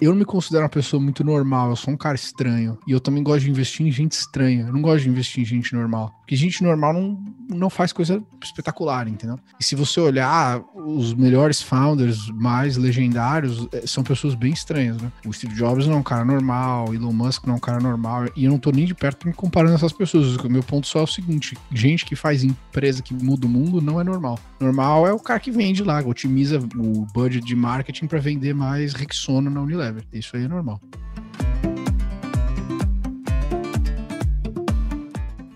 [0.00, 2.78] eu não me considero uma pessoa muito normal, eu sou um cara estranho.
[2.86, 4.66] E eu também gosto de investir em gente estranha.
[4.66, 6.14] Eu não gosto de investir em gente normal.
[6.20, 9.38] Porque gente normal não, não faz coisa espetacular, entendeu?
[9.60, 15.10] E se você olhar, os melhores founders mais legendários eh, são pessoas bem estranhas, né?
[15.24, 18.24] O Steve Jobs não é um cara normal, Elon Musk não é um cara normal.
[18.34, 20.36] E eu não tô nem de perto me comparando essas pessoas.
[20.36, 23.80] O meu ponto só é o seguinte: gente que faz empresa que muda o mundo
[23.80, 24.38] não é normal.
[24.58, 28.94] Normal é o cara que vende lá, otimiza o budget de marketing para vender mais
[28.94, 29.85] Rexona na Unilever.
[30.12, 30.80] Isso aí é normal.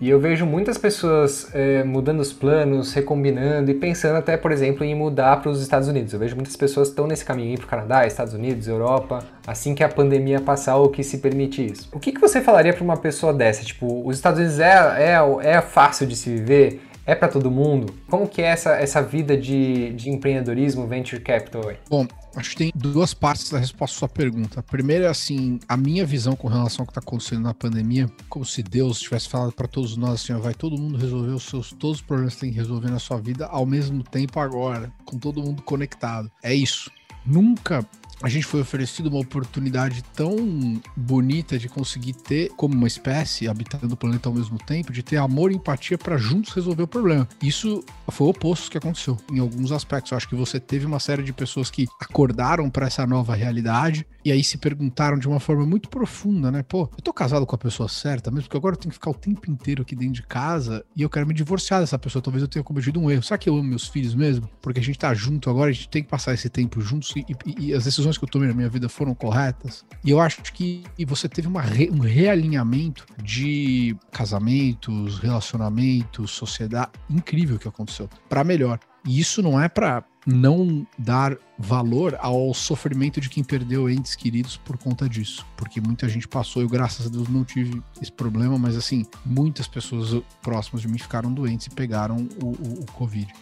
[0.01, 4.83] E eu vejo muitas pessoas é, mudando os planos, recombinando e pensando até, por exemplo,
[4.83, 6.11] em mudar para os Estados Unidos.
[6.11, 9.75] Eu vejo muitas pessoas que estão nesse caminho para o Canadá, Estados Unidos, Europa, assim
[9.75, 11.87] que a pandemia passar ou que se permite isso.
[11.93, 13.63] O que, que você falaria para uma pessoa dessa?
[13.63, 16.81] Tipo, os Estados Unidos é, é, é fácil de se viver?
[17.05, 17.93] É para todo mundo?
[18.09, 21.69] Como que é essa, essa vida de, de empreendedorismo, venture capital?
[21.69, 21.75] Aí?
[21.87, 24.59] Bom, acho que tem duas partes da resposta à sua pergunta.
[24.59, 28.09] A primeira é assim, a minha visão com relação ao que está acontecendo na pandemia,
[28.29, 31.43] como se Deus tivesse falado para todos nós assim, ó, vai todo mundo resolver os
[31.43, 34.91] seus todos os problemas que tem que resolver na sua vida ao mesmo tempo agora,
[35.05, 36.31] com todo mundo conectado.
[36.43, 36.91] É isso.
[37.25, 37.87] Nunca
[38.21, 43.93] a gente foi oferecido uma oportunidade tão bonita de conseguir ter, como uma espécie habitando
[43.93, 47.27] o planeta ao mesmo tempo, de ter amor e empatia para juntos resolver o problema.
[47.41, 50.11] Isso foi o oposto que aconteceu em alguns aspectos.
[50.11, 54.05] Eu acho que você teve uma série de pessoas que acordaram para essa nova realidade
[54.23, 56.63] e aí se perguntaram de uma forma muito profunda, né?
[56.63, 59.11] Pô, eu tô casado com a pessoa certa mesmo, porque agora eu tenho que ficar
[59.11, 62.21] o tempo inteiro aqui dentro de casa e eu quero me divorciar dessa pessoa.
[62.21, 63.23] Talvez eu tenha cometido um erro.
[63.23, 64.49] Será que eu amo meus filhos mesmo?
[64.61, 67.25] Porque a gente tá junto agora, a gente tem que passar esse tempo juntos e,
[67.45, 69.85] e, e as decisões que eu tomei na minha vida foram corretas.
[70.03, 71.61] E eu acho que você teve uma
[71.91, 78.79] um realinhamento de casamentos, relacionamentos, sociedade incrível que aconteceu, para melhor.
[79.05, 84.57] E isso não é para não dar valor ao sofrimento de quem perdeu entes queridos
[84.57, 88.57] por conta disso, porque muita gente passou, eu graças a Deus não tive esse problema,
[88.57, 93.33] mas assim, muitas pessoas próximas de mim ficaram doentes e pegaram o, o, o Covid.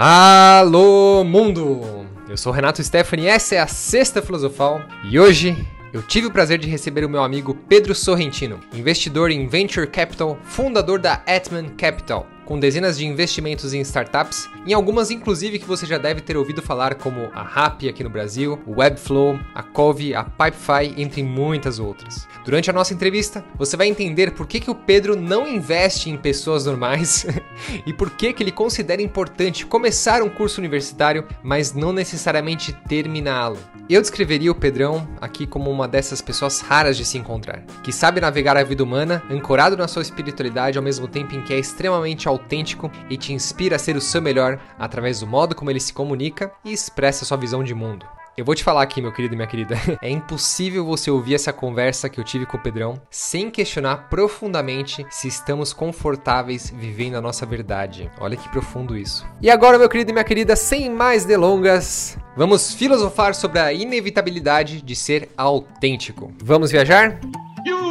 [0.00, 2.06] Alô mundo!
[2.28, 5.56] Eu sou Renato Stephanie, essa é a Sexta Filosofal e hoje
[5.92, 10.38] eu tive o prazer de receber o meu amigo Pedro Sorrentino, investidor em Venture Capital,
[10.44, 15.84] fundador da Atman Capital com dezenas de investimentos em startups, em algumas inclusive que você
[15.84, 20.14] já deve ter ouvido falar como a Rappi aqui no Brasil, o Webflow, a Cove,
[20.14, 22.26] a Pipefy, entre muitas outras.
[22.46, 26.16] Durante a nossa entrevista, você vai entender por que, que o Pedro não investe em
[26.16, 27.26] pessoas normais
[27.84, 33.58] e por que, que ele considera importante começar um curso universitário, mas não necessariamente terminá-lo.
[33.90, 38.22] Eu descreveria o Pedrão aqui como uma dessas pessoas raras de se encontrar, que sabe
[38.22, 42.26] navegar a vida humana, ancorado na sua espiritualidade ao mesmo tempo em que é extremamente
[42.38, 45.92] autêntico e te inspira a ser o seu melhor através do modo como ele se
[45.92, 48.06] comunica e expressa sua visão de mundo.
[48.38, 51.52] Eu vou te falar aqui, meu querido e minha querida, é impossível você ouvir essa
[51.52, 57.20] conversa que eu tive com o Pedrão sem questionar profundamente se estamos confortáveis vivendo a
[57.20, 58.08] nossa verdade.
[58.20, 59.26] Olha que profundo isso.
[59.42, 64.82] E agora, meu querido e minha querida, sem mais delongas, vamos filosofar sobre a inevitabilidade
[64.82, 66.32] de ser autêntico.
[66.40, 67.18] Vamos viajar?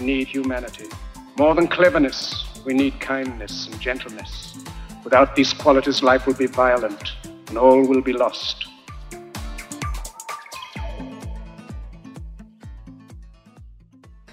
[0.00, 0.86] we need humanity.
[1.38, 4.58] More than cleverness, we need kindness and gentleness.
[5.04, 7.12] Without these qualities, life will be violent
[7.48, 8.66] and all will be lost.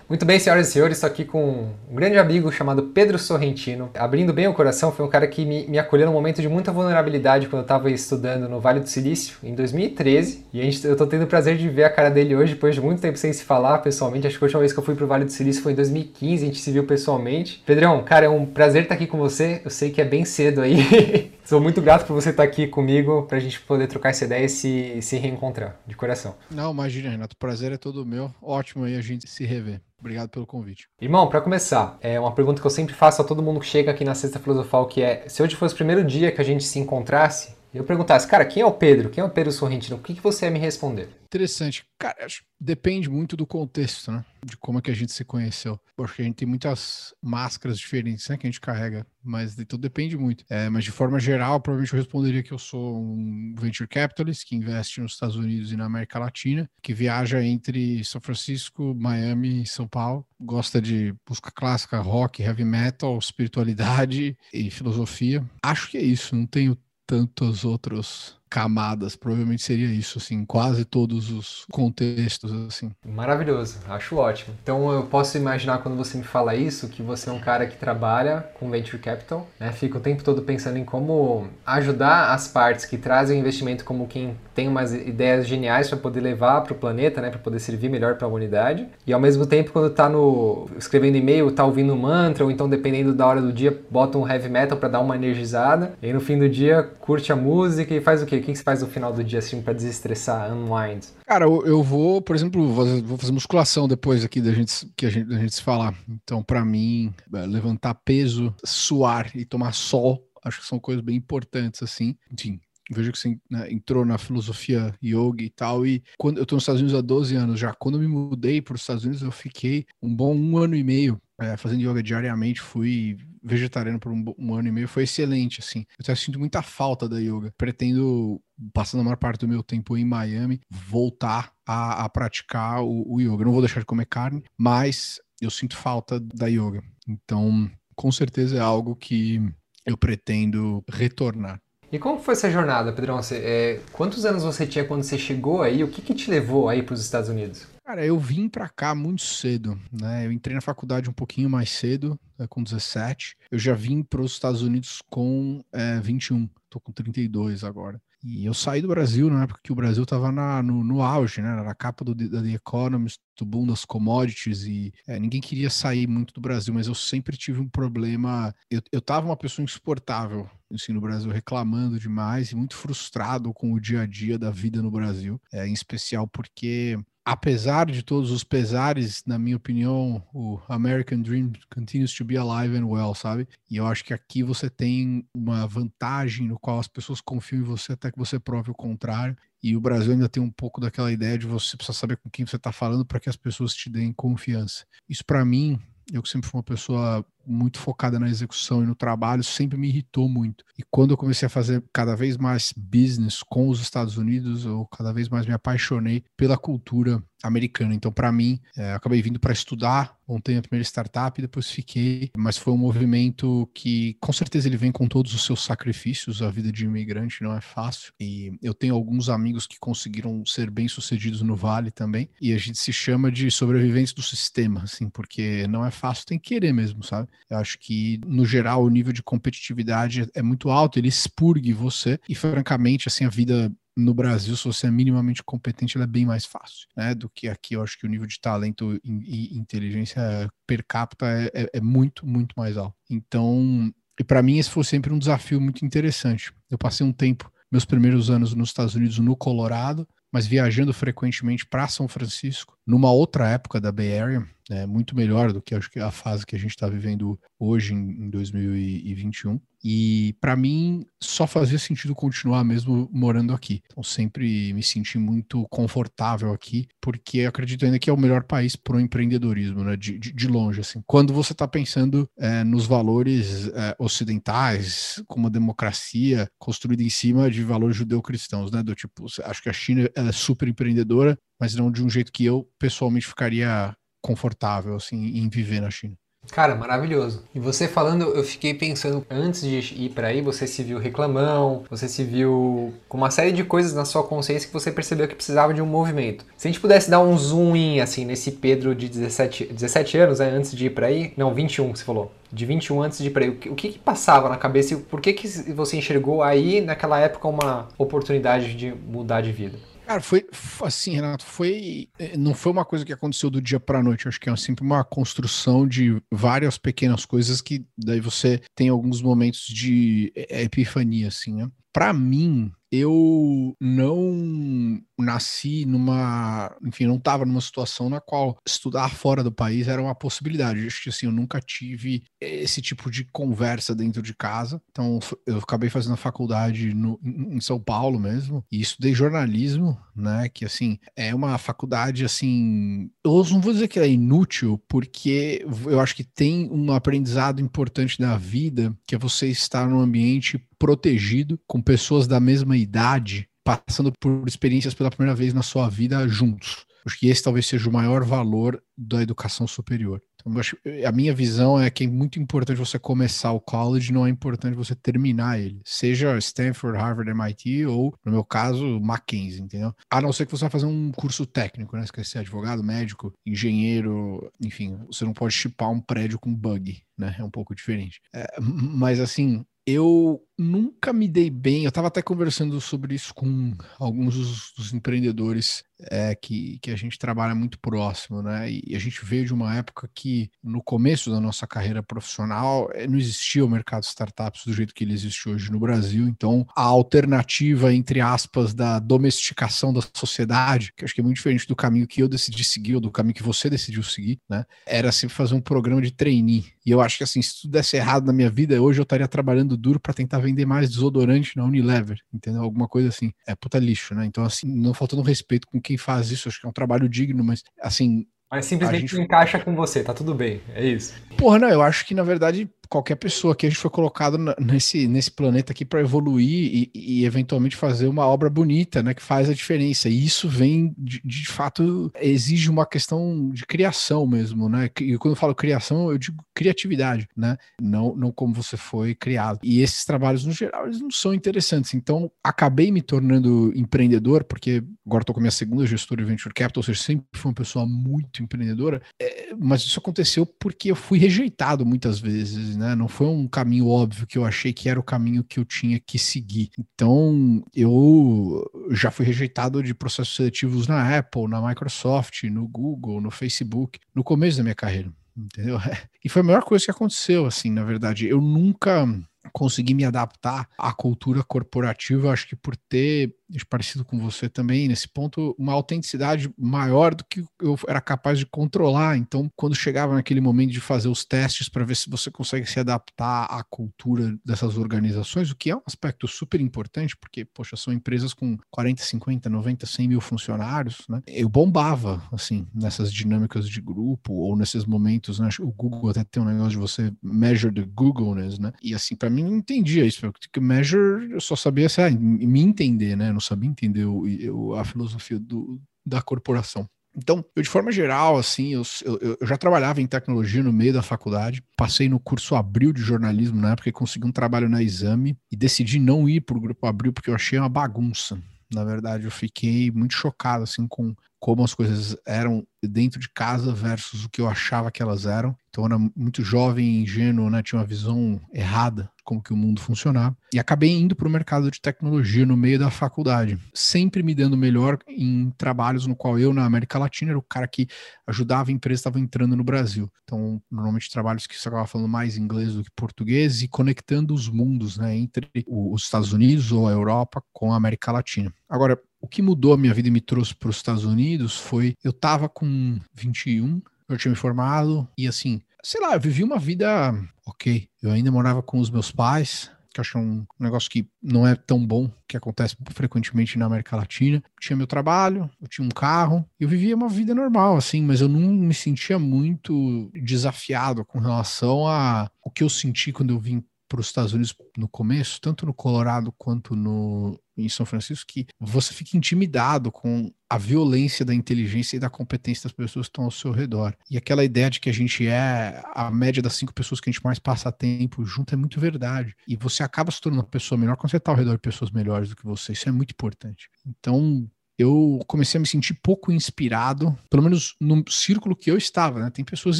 [0.09, 3.89] Muito bem, senhoras e senhores, estou aqui com um grande amigo chamado Pedro Sorrentino.
[3.93, 6.71] Abrindo bem o coração, foi um cara que me, me acolheu num momento de muita
[6.71, 10.45] vulnerabilidade quando eu estava estudando no Vale do Silício, em 2013.
[10.53, 12.73] E a gente, eu estou tendo o prazer de ver a cara dele hoje, depois
[12.73, 14.25] de muito tempo sem se falar pessoalmente.
[14.25, 15.75] Acho que a última vez que eu fui para o Vale do Silício foi em
[15.75, 17.61] 2015, a gente se viu pessoalmente.
[17.65, 19.59] Pedrão, cara, é um prazer estar aqui com você.
[19.65, 21.33] Eu sei que é bem cedo aí.
[21.47, 24.43] Sou muito grato por você estar aqui comigo para a gente poder trocar essa ideia
[24.43, 26.35] e se, se reencontrar, de coração.
[26.51, 27.35] Não, imagina, Renato.
[27.35, 28.29] O prazer é todo meu.
[28.41, 29.79] Ótimo aí a gente se rever.
[29.97, 30.89] Obrigado pelo convite.
[30.99, 33.91] Irmão, para começar, é uma pergunta que eu sempre faço a todo mundo que chega
[33.91, 36.65] aqui na Sexta Filosofal, que é, se hoje fosse o primeiro dia que a gente
[36.65, 39.09] se encontrasse, eu perguntasse, cara, quem é o Pedro?
[39.09, 39.97] Quem é o Pedro Sorrentino?
[39.97, 41.09] O que, que você ia me responder?
[41.25, 41.85] Interessante.
[41.99, 44.25] Cara, acho depende muito do contexto, né?
[44.43, 45.79] De como é que a gente se conheceu.
[45.99, 48.37] Acho que a gente tem muitas máscaras diferentes, né?
[48.37, 50.43] Que a gente carrega, mas de tudo depende muito.
[50.49, 54.55] É, mas de forma geral, provavelmente eu responderia que eu sou um venture capitalist que
[54.55, 59.67] investe nos Estados Unidos e na América Latina, que viaja entre São Francisco, Miami e
[59.67, 60.25] São Paulo.
[60.39, 65.43] Gosta de música clássica, rock, heavy metal, espiritualidade e filosofia.
[65.61, 66.35] Acho que é isso.
[66.35, 66.77] Não tenho
[67.07, 72.91] tantos outros camadas, provavelmente seria isso, assim, quase todos os contextos, assim.
[73.05, 74.55] Maravilhoso, acho ótimo.
[74.61, 77.77] Então eu posso imaginar quando você me fala isso, que você é um cara que
[77.77, 79.71] trabalha com Venture Capital, né?
[79.71, 84.07] Fica o tempo todo pensando em como ajudar as partes que trazem o investimento como
[84.07, 87.29] quem tem umas ideias geniais para poder levar para o planeta, né?
[87.29, 88.87] Para poder servir melhor para a humanidade.
[89.05, 92.67] E ao mesmo tempo, quando tá no escrevendo e-mail, tá ouvindo um mantra, ou então
[92.67, 95.93] dependendo da hora do dia, bota um heavy metal para dar uma energizada.
[96.01, 98.36] E no fim do dia, curte a música e faz o quê?
[98.39, 101.05] O que você faz no final do dia assim para desestressar, unwind?
[101.25, 105.27] Cara, eu, vou, por exemplo, vou fazer musculação depois aqui da gente que a gente,
[105.27, 105.93] da gente se falar.
[106.07, 111.15] Então, para mim, é, levantar peso, suar e tomar sol, acho que são coisas bem
[111.15, 112.15] importantes assim.
[112.31, 112.59] Enfim,
[112.91, 116.63] vejo que você né, entrou na filosofia yoga e tal, e quando eu estou nos
[116.63, 119.31] Estados Unidos há 12 anos já, quando eu me mudei para os Estados Unidos, eu
[119.31, 123.17] fiquei um bom um ano e meio é, fazendo yoga diariamente, fui
[123.47, 125.79] vegetariano por um, um, ano e meio, foi excelente, assim.
[125.91, 127.53] Eu até sinto muita falta da yoga.
[127.57, 128.41] Pretendo,
[128.73, 133.21] passando a maior parte do meu tempo em Miami, voltar a, a praticar o, o
[133.21, 133.45] yoga.
[133.45, 136.83] Não vou deixar de comer carne, mas eu sinto falta da yoga.
[137.07, 139.41] Então, com certeza é algo que
[139.85, 141.61] eu pretendo retornar.
[141.91, 143.21] E como foi essa jornada, Pedrão?
[143.21, 145.83] Você, é, quantos anos você tinha quando você chegou aí?
[145.83, 147.65] O que, que te levou aí para os Estados Unidos?
[147.85, 150.25] Cara, eu vim para cá muito cedo, né?
[150.25, 153.37] Eu entrei na faculdade um pouquinho mais cedo, né, com 17.
[153.49, 156.49] Eu já vim para os Estados Unidos com é, 21.
[156.69, 158.01] Tô com 32 agora.
[158.23, 160.31] E eu saí do Brasil na época que o Brasil estava
[160.61, 161.55] no, no auge, né?
[161.63, 166.07] Na capa do, da The Economist, do boom das commodities, e é, ninguém queria sair
[166.07, 168.53] muito do Brasil, mas eu sempre tive um problema.
[168.69, 173.73] Eu, eu tava uma pessoa insuportável assim, no Brasil, reclamando demais e muito frustrado com
[173.73, 176.97] o dia a dia da vida no Brasil, é, em especial porque
[177.27, 182.73] apesar de todos os pesares, na minha opinião, o American Dream continues to be alive
[182.73, 183.45] and well, sabe?
[183.69, 187.65] E eu acho que aqui você tem uma vantagem no qual as pessoas confiam em
[187.65, 189.35] você até que você prove o contrário.
[189.61, 192.45] E o Brasil ainda tem um pouco daquela ideia de você precisar saber com quem
[192.45, 194.85] você está falando para que as pessoas te deem confiança.
[195.09, 195.77] Isso para mim
[196.13, 199.87] eu que sempre fui uma pessoa muito focada na execução e no trabalho, sempre me
[199.87, 200.63] irritou muito.
[200.77, 204.85] E quando eu comecei a fazer cada vez mais business com os Estados Unidos, eu
[204.85, 207.93] cada vez mais me apaixonei pela cultura americana.
[207.93, 212.57] Então, para mim, é, acabei vindo para estudar, montei a primeira startup, depois fiquei, mas
[212.57, 216.41] foi um movimento que, com certeza, ele vem com todos os seus sacrifícios.
[216.41, 218.11] A vida de imigrante não é fácil.
[218.19, 222.77] E eu tenho alguns amigos que conseguiram ser bem-sucedidos no Vale também, e a gente
[222.77, 227.03] se chama de sobreviventes do sistema, assim, porque não é fácil, tem que querer mesmo,
[227.03, 227.27] sabe?
[227.49, 232.19] Eu acho que, no geral, o nível de competitividade é muito alto, ele expurgue você,
[232.27, 236.23] e francamente, assim, a vida no Brasil, se você é minimamente competente, ela é bem
[236.23, 237.15] mais fácil, né?
[237.15, 240.21] Do que aqui, eu acho que o nível de talento e inteligência
[240.67, 242.95] per capita é, é, é muito, muito mais alto.
[243.09, 246.53] Então, e para mim esse foi sempre um desafio muito interessante.
[246.69, 251.65] Eu passei um tempo, meus primeiros anos nos Estados Unidos, no Colorado, mas viajando frequentemente
[251.65, 255.91] para São Francisco, numa outra época da Bay Area, é, muito melhor do que acho
[255.91, 259.59] que a fase que a gente está vivendo hoje em, em 2021.
[259.83, 263.81] E para mim só fazia sentido continuar mesmo morando aqui.
[263.85, 268.75] Então sempre me senti muito confortável aqui, porque acredito ainda que é o melhor país
[268.75, 269.95] para o empreendedorismo, né?
[269.95, 271.01] De, de, de, longe, assim.
[271.05, 277.49] Quando você está pensando é, nos valores é, ocidentais, como uma democracia construída em cima
[277.49, 278.81] de valores judeu-cristãos, né?
[278.81, 282.45] Do tipo, acho que a China é super empreendedora, mas não de um jeito que
[282.45, 286.15] eu pessoalmente ficaria confortável assim em viver na China.
[286.51, 287.43] Cara, maravilhoso.
[287.53, 291.83] E você falando, eu fiquei pensando, antes de ir para aí, você se viu reclamão,
[291.89, 295.35] você se viu com uma série de coisas na sua consciência que você percebeu que
[295.35, 296.45] precisava de um movimento.
[296.55, 300.39] Se a gente pudesse dar um zoom in, assim, nesse Pedro de 17, 17 anos,
[300.39, 303.27] né, antes de ir para aí, não, 21 que você falou, de 21 antes de
[303.27, 305.47] ir para aí, o que, o que, que passava na cabeça e por que, que
[305.73, 309.77] você enxergou aí, naquela época, uma oportunidade de mudar de vida?
[310.07, 310.47] Cara, foi
[310.83, 314.39] assim, Renato, foi eh, não foi uma coisa que aconteceu do dia para noite, acho
[314.39, 319.65] que é sempre uma construção de várias pequenas coisas que daí você tem alguns momentos
[319.67, 321.69] de eh, epifania assim, né?
[321.91, 329.43] Para mim, eu não nasci numa, enfim, não estava numa situação na qual estudar fora
[329.43, 330.85] do país era uma possibilidade.
[330.85, 334.81] Acho que assim, eu nunca tive esse tipo de conversa dentro de casa.
[334.91, 340.49] Então, eu acabei fazendo a faculdade no, em São Paulo mesmo e estudei jornalismo, né?
[340.49, 345.99] Que assim é uma faculdade assim, eu não vou dizer que é inútil, porque eu
[345.99, 351.59] acho que tem um aprendizado importante da vida, que é você estar num ambiente protegido
[351.67, 356.85] com pessoas da mesma idade passando por experiências pela primeira vez na sua vida juntos.
[357.05, 360.21] Acho que esse talvez seja o maior valor da educação superior.
[360.39, 364.25] Então, acho, a minha visão é que é muito importante você começar o college, não
[364.25, 365.81] é importante você terminar ele.
[365.83, 369.93] Seja Stanford, Harvard, MIT ou, no meu caso, Mackenzie, entendeu?
[370.09, 372.05] A não ser que você vá fazer um curso técnico, né?
[372.05, 377.01] Você quer ser advogado, médico, engenheiro, enfim, você não pode chipar um prédio com bug,
[377.17, 377.35] né?
[377.37, 378.21] É um pouco diferente.
[378.33, 381.83] É, mas, assim, eu nunca me dei bem.
[381.83, 386.95] Eu estava até conversando sobre isso com alguns dos, dos empreendedores é, que, que a
[386.95, 388.69] gente trabalha muito próximo, né?
[388.71, 393.07] E a gente veio de uma época que, no começo da nossa carreira profissional, é,
[393.07, 396.27] não existia o mercado de startups do jeito que ele existe hoje no Brasil.
[396.27, 401.67] Então, a alternativa, entre aspas, da domesticação da sociedade, que acho que é muito diferente
[401.67, 404.65] do caminho que eu decidi seguir ou do caminho que você decidiu seguir, né?
[404.85, 406.65] Era sempre fazer um programa de trainee.
[406.85, 409.27] E eu acho que, assim, se tudo desse errado na minha vida, hoje eu estaria
[409.27, 412.61] trabalhando duro para tentar vender mais desodorante na Unilever, entendeu?
[412.61, 413.31] Alguma coisa assim.
[413.47, 414.25] É puta lixo, né?
[414.25, 417.43] Então, assim, não faltando respeito com quem faz isso, acho que é um trabalho digno,
[417.43, 419.21] mas, assim, mas simplesmente gente...
[419.21, 421.13] encaixa com você, tá tudo bem, é isso.
[421.37, 425.07] Porra, não, eu acho que na verdade qualquer pessoa que a gente foi colocado nesse,
[425.07, 429.49] nesse planeta aqui para evoluir e, e, eventualmente fazer uma obra bonita, né, que faz
[429.49, 430.09] a diferença.
[430.09, 434.89] E isso vem de, de fato exige uma questão de criação mesmo, né?
[434.99, 437.57] E quando eu falo criação, eu digo criatividade, né?
[437.81, 439.59] Não, não como você foi criado.
[439.63, 441.93] E esses trabalhos no geral eles não são interessantes.
[441.93, 446.53] Então acabei me tornando empreendedor porque agora estou com a minha segunda gestora de venture
[446.53, 449.01] capital, ou seja, sempre fui uma pessoa muito empreendedora.
[449.21, 452.95] É, mas isso aconteceu porque eu fui rejeitado muitas vezes né?
[452.95, 455.99] Não foi um caminho óbvio que eu achei que era o caminho que eu tinha
[455.99, 456.69] que seguir.
[456.79, 463.31] Então, eu já fui rejeitado de processos seletivos na Apple, na Microsoft, no Google, no
[463.31, 465.77] Facebook, no começo da minha carreira, entendeu?
[466.23, 468.27] E foi a melhor coisa que aconteceu, assim, na verdade.
[468.27, 469.07] Eu nunca
[469.53, 473.33] consegui me adaptar à cultura corporativa, acho que por ter
[473.69, 478.45] parecido com você também, nesse ponto, uma autenticidade maior do que eu era capaz de
[478.45, 479.17] controlar.
[479.17, 482.79] Então, quando chegava naquele momento de fazer os testes para ver se você consegue se
[482.79, 487.93] adaptar à cultura dessas organizações, o que é um aspecto super importante, porque, poxa, são
[487.93, 491.21] empresas com 40, 50, 90, 100 mil funcionários, né?
[491.27, 495.49] Eu bombava, assim, nessas dinâmicas de grupo ou nesses momentos, né?
[495.59, 498.71] O Google até tem um negócio de você measure the Googleness, né?
[498.81, 501.87] E, assim, para mim, não entendia isso, porque measure eu só sabia,
[502.19, 503.31] me entender, né?
[503.37, 506.87] Não sabia entender o, a filosofia do, da corporação.
[507.15, 510.93] Então, eu de forma geral, assim, eu, eu, eu, já trabalhava em tecnologia no meio
[510.93, 514.83] da faculdade, passei no curso Abril de jornalismo na época e consegui um trabalho na
[514.83, 518.39] Exame e decidi não ir para o grupo Abril porque eu achei uma bagunça.
[518.71, 523.71] Na verdade, eu fiquei muito chocado assim com como as coisas eram dentro de casa
[523.73, 525.55] versus o que eu achava que elas eram.
[525.69, 527.61] Então eu era muito jovem e ingênuo, né?
[527.61, 530.37] Tinha uma visão errada como que o mundo funcionava.
[530.53, 534.55] E acabei indo para o mercado de tecnologia no meio da faculdade, sempre me dando
[534.55, 537.87] melhor em trabalhos no qual eu, na América Latina, era o cara que
[538.25, 540.09] ajudava a empresa estava entrando no Brasil.
[540.23, 544.47] Então, normalmente trabalhos que você acaba falando mais inglês do que português e conectando os
[544.47, 545.17] mundos, né?
[545.17, 548.53] Entre os Estados Unidos ou a Europa com a América Latina.
[548.69, 551.95] Agora, o que mudou a minha vida e me trouxe para os Estados Unidos foi
[552.03, 556.59] eu tava com 21, eu tinha me formado e assim, sei lá, eu vivi uma
[556.59, 557.13] vida
[557.45, 557.87] ok.
[558.01, 561.55] Eu ainda morava com os meus pais, que eu acho um negócio que não é
[561.55, 564.43] tão bom, que acontece frequentemente na América Latina.
[564.59, 568.27] Tinha meu trabalho, eu tinha um carro, eu vivia uma vida normal, assim, mas eu
[568.27, 573.63] não me sentia muito desafiado com relação a o que eu senti quando eu vim
[573.87, 578.47] para os Estados Unidos no começo, tanto no Colorado quanto no, em São Francisco, que
[578.59, 583.25] você fica intimidado com a violência da inteligência e da competência das pessoas que estão
[583.25, 583.93] ao seu redor.
[584.09, 587.11] E aquela ideia de que a gente é a média das cinco pessoas que a
[587.11, 589.35] gente mais passa tempo junto é muito verdade.
[589.47, 591.91] E você acaba se tornando uma pessoa melhor quando você está ao redor de pessoas
[591.91, 592.71] melhores do que você.
[592.71, 593.69] Isso é muito importante.
[593.85, 599.19] Então, eu comecei a me sentir pouco inspirado, pelo menos no círculo que eu estava,
[599.19, 599.29] né?
[599.31, 599.79] Tem pessoas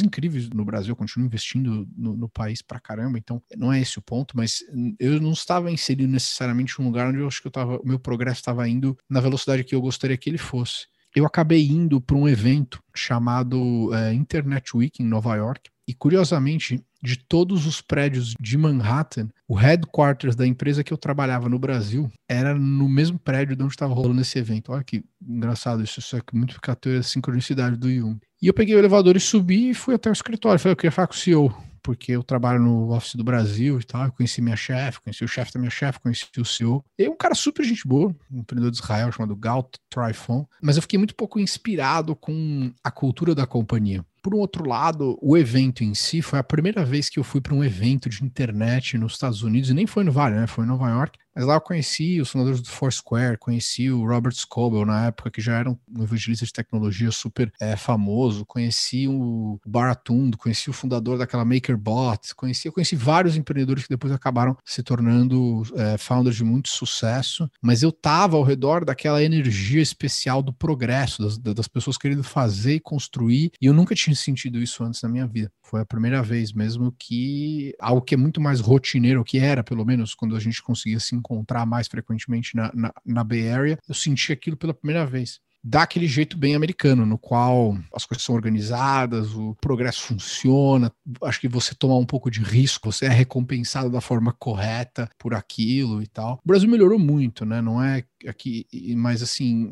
[0.00, 3.98] incríveis no Brasil, eu continuo investindo no, no país pra caramba, então não é esse
[3.98, 4.58] o ponto, mas
[4.98, 7.86] eu não estava inserido necessariamente em um lugar onde eu acho que eu tava, o
[7.86, 10.86] meu progresso estava indo na velocidade que eu gostaria que ele fosse.
[11.14, 16.84] Eu acabei indo para um evento chamado é, Internet Week em Nova York, e curiosamente,
[17.02, 22.10] de todos os prédios de Manhattan, o headquarters da empresa que eu trabalhava no Brasil
[22.28, 24.72] era no mesmo prédio de onde estava rolando esse evento.
[24.72, 28.18] Olha que engraçado isso, isso é muito fica a sincronicidade do Jung.
[28.40, 30.58] E eu peguei o elevador e subi e fui até o escritório.
[30.58, 33.82] Falei, eu queria falar com o CEO porque eu trabalho no Office do Brasil e
[33.82, 34.04] tal.
[34.04, 36.84] Eu conheci minha chefe, conheci o chefe da minha chefe, conheci o CEO.
[36.98, 40.46] E é um cara super gente boa, um empreendedor de Israel chamado Galt Trifon.
[40.60, 44.04] Mas eu fiquei muito pouco inspirado com a cultura da companhia.
[44.28, 47.40] Por um outro lado, o evento em si foi a primeira vez que eu fui
[47.40, 50.46] para um evento de internet nos Estados Unidos, e nem foi no Vale, né?
[50.46, 51.18] Foi em Nova York.
[51.38, 55.40] Mas lá eu conheci os fundadores do Foursquare, conheci o Robert Scoble na época, que
[55.40, 61.16] já era um evangelista de tecnologia super é, famoso, conheci o Baratundo, conheci o fundador
[61.16, 66.42] daquela MakerBot, conheci, eu conheci vários empreendedores que depois acabaram se tornando é, founders de
[66.42, 71.96] muito sucesso, mas eu tava ao redor daquela energia especial do progresso, das, das pessoas
[71.96, 75.50] querendo fazer e construir, e eu nunca tinha sentido isso antes na minha vida.
[75.62, 79.84] Foi a primeira vez mesmo que algo que é muito mais rotineiro, que era pelo
[79.84, 83.94] menos quando a gente conseguia se encontrar mais frequentemente na, na, na Bay Area, eu
[83.94, 89.34] senti aquilo pela primeira vez daquele jeito bem americano, no qual as coisas são organizadas,
[89.34, 90.90] o progresso funciona,
[91.22, 95.34] acho que você tomar um pouco de risco, você é recompensado da forma correta por
[95.34, 96.34] aquilo e tal.
[96.44, 97.60] O Brasil melhorou muito, né?
[97.60, 99.70] Não é aqui, mas assim,